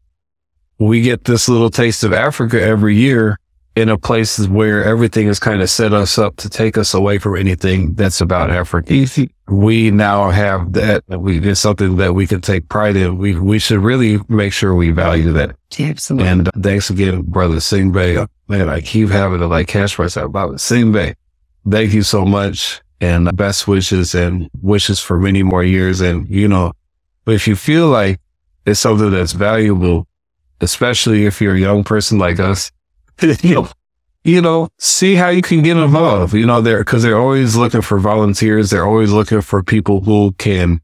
[0.80, 3.38] we get this little taste of Africa every year
[3.78, 7.20] in a place where everything is kind of set us up to take us away
[7.20, 9.08] from anything that's about Africa.
[9.48, 11.04] We now have that.
[11.08, 13.20] We, it's something that we can take pride in.
[13.20, 15.56] We, we should really make sure we value that.
[15.80, 16.28] Absolutely.
[16.28, 18.18] And uh, thanks again, brother Saingbey.
[18.18, 21.14] Uh, man, I keep having to like catch myself about Saingbey.
[21.70, 26.02] Thank you so much and uh, best wishes and wishes for many more years.
[26.02, 26.74] And, you know,
[27.26, 28.20] but if you feel like
[28.66, 30.08] it's something that's valuable,
[30.62, 32.72] especially if you're a young person like us,
[33.42, 33.70] you know,
[34.24, 36.34] you know, see how you can get involved.
[36.34, 38.70] You know, they're because they're always looking for volunteers.
[38.70, 40.82] They're always looking for people who can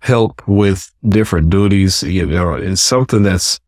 [0.00, 2.02] help with different duties.
[2.02, 3.58] You know, it's something that's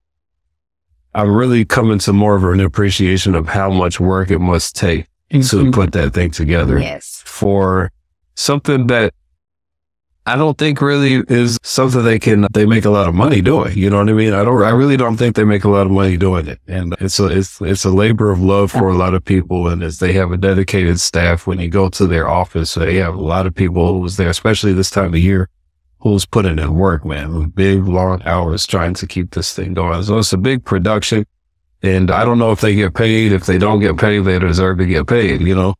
[1.14, 5.06] I'm really coming to more of an appreciation of how much work it must take
[5.32, 5.40] mm-hmm.
[5.40, 6.78] to put that thing together.
[6.78, 7.22] Yes.
[7.24, 7.90] For
[8.34, 9.14] something that
[10.28, 13.78] I don't think really is something they can they make a lot of money doing.
[13.78, 14.32] You know what I mean?
[14.32, 16.58] I don't I really don't think they make a lot of money doing it.
[16.66, 19.84] And it's a it's it's a labor of love for a lot of people and
[19.84, 23.20] as they have a dedicated staff when you go to their office, they have a
[23.20, 25.48] lot of people who's there, especially this time of year,
[26.00, 27.50] who's putting in work, man.
[27.50, 30.02] Big long hours trying to keep this thing going.
[30.02, 31.24] So it's a big production.
[31.82, 33.30] And I don't know if they get paid.
[33.30, 35.74] If they don't get paid, they deserve to get paid, you know?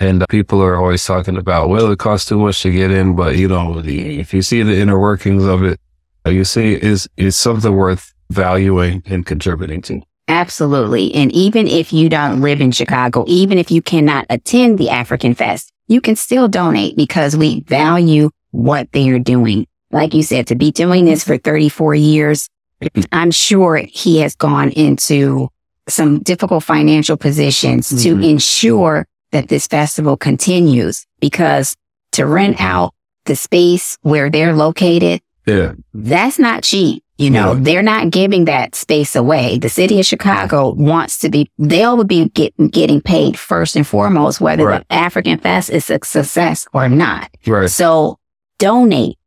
[0.00, 3.36] And people are always talking about, well, it costs too much to get in, but
[3.36, 5.78] you know, if you see the inner workings of it,
[6.24, 10.00] you see is is something worth valuing and contributing to.
[10.26, 11.12] Absolutely.
[11.14, 15.34] And even if you don't live in Chicago, even if you cannot attend the African
[15.34, 19.66] Fest, you can still donate because we value what they are doing.
[19.90, 22.48] Like you said, to be doing this for 34 years,
[23.12, 25.48] I'm sure he has gone into
[25.88, 28.20] some difficult financial positions mm-hmm.
[28.20, 31.76] to ensure that this festival continues because
[32.12, 32.94] to rent out
[33.24, 37.04] the space where they're located, yeah, that's not cheap.
[37.20, 37.58] You know, yeah.
[37.60, 39.58] they're not giving that space away.
[39.58, 44.40] The city of Chicago wants to be, they'll be get, getting paid first and foremost,
[44.40, 44.88] whether right.
[44.88, 47.30] the African Fest is a success or not.
[47.46, 47.68] Right.
[47.68, 48.18] So
[48.58, 49.18] donate,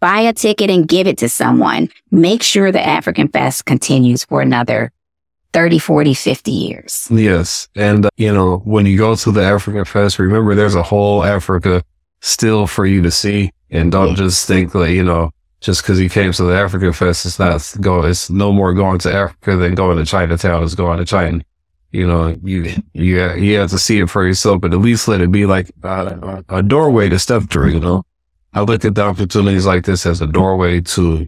[0.00, 1.90] buy a ticket and give it to someone.
[2.10, 4.90] Make sure the African Fest continues for another
[5.52, 7.08] 30, 40, 50 years.
[7.10, 7.68] Yes.
[7.74, 11.24] And, uh, you know, when you go to the African Fest, remember there's a whole
[11.24, 11.82] Africa
[12.20, 13.50] still for you to see.
[13.70, 15.30] And don't just think that, you know,
[15.60, 18.98] just because you came to the African Fest, it's not go, it's no more going
[19.00, 21.40] to Africa than going to Chinatown is going to China.
[21.90, 25.20] You know, you, you, you have to see it for yourself, but at least let
[25.22, 28.04] it be like a, a doorway to step through, you know?
[28.52, 31.26] I look at the opportunities like this as a doorway to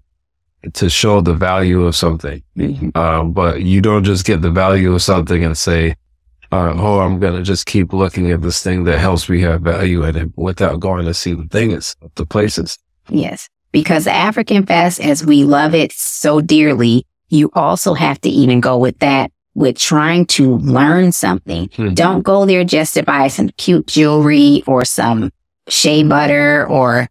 [0.72, 2.42] to show the value of something.
[2.56, 2.96] Mm-hmm.
[2.96, 5.96] Um, but you don't just get the value of something and say,
[6.52, 9.62] uh, oh, I'm going to just keep looking at this thing that helps me have
[9.62, 12.78] value in it without going to see the things, the places.
[13.08, 13.48] Yes.
[13.72, 18.76] Because African Fest, as we love it so dearly, you also have to even go
[18.76, 21.68] with that with trying to learn something.
[21.68, 21.94] Mm-hmm.
[21.94, 25.30] Don't go there just to buy some cute jewelry or some
[25.68, 27.08] shea butter or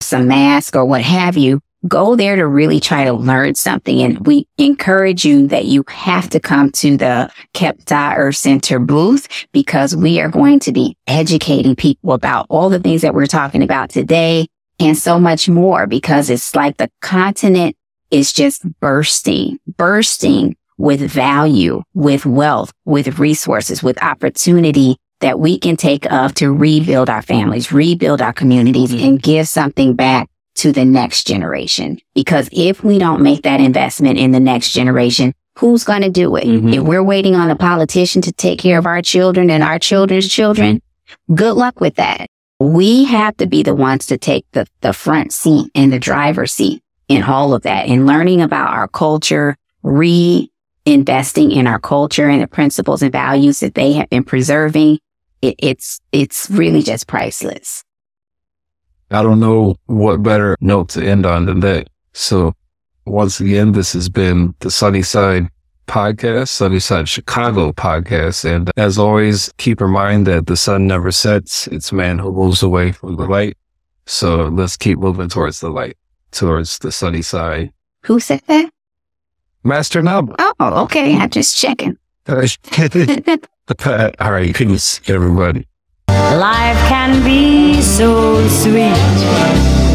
[0.00, 4.02] some mask or what have you go there to really try to learn something.
[4.02, 9.28] And we encourage you that you have to come to the Kepta Earth Center booth
[9.52, 13.62] because we are going to be educating people about all the things that we're talking
[13.62, 14.48] about today
[14.80, 17.76] and so much more because it's like the continent
[18.10, 25.76] is just bursting, bursting with value, with wealth, with resources, with opportunity that we can
[25.76, 30.28] take of to rebuild our families, rebuild our communities and give something back
[30.58, 31.98] to the next generation.
[32.14, 36.36] Because if we don't make that investment in the next generation, who's going to do
[36.36, 36.44] it?
[36.44, 36.74] Mm-hmm.
[36.74, 40.28] If we're waiting on a politician to take care of our children and our children's
[40.28, 40.82] children,
[41.34, 42.28] good luck with that.
[42.60, 46.52] we have to be the ones to take the, the front seat and the driver's
[46.52, 52.42] seat in all of that and learning about our culture, reinvesting in our culture and
[52.42, 54.98] the principles and values that they have been preserving.
[55.40, 57.84] It, it's, it's really just priceless.
[59.10, 61.88] I don't know what better note to end on than that.
[62.12, 62.54] So
[63.06, 65.48] once again, this has been the Sunnyside
[65.86, 68.44] podcast, Sunnyside Chicago podcast.
[68.44, 71.66] And as always, keep in mind that the sun never sets.
[71.68, 73.56] It's man who moves away from the light.
[74.06, 75.96] So let's keep moving towards the light,
[76.30, 77.72] towards the sunny side.
[78.04, 78.70] Who said that?
[79.64, 80.34] Master Nub.
[80.38, 80.54] Oh,
[80.84, 81.16] okay.
[81.16, 81.96] I'm just checking.
[82.26, 82.36] All
[84.32, 84.54] right.
[84.54, 85.67] Peace, everybody.
[86.36, 88.92] Life can be so sweet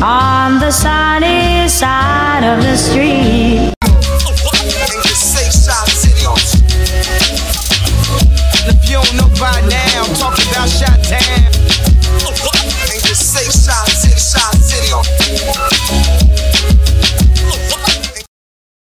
[0.01, 3.71] on the sunny side of the street.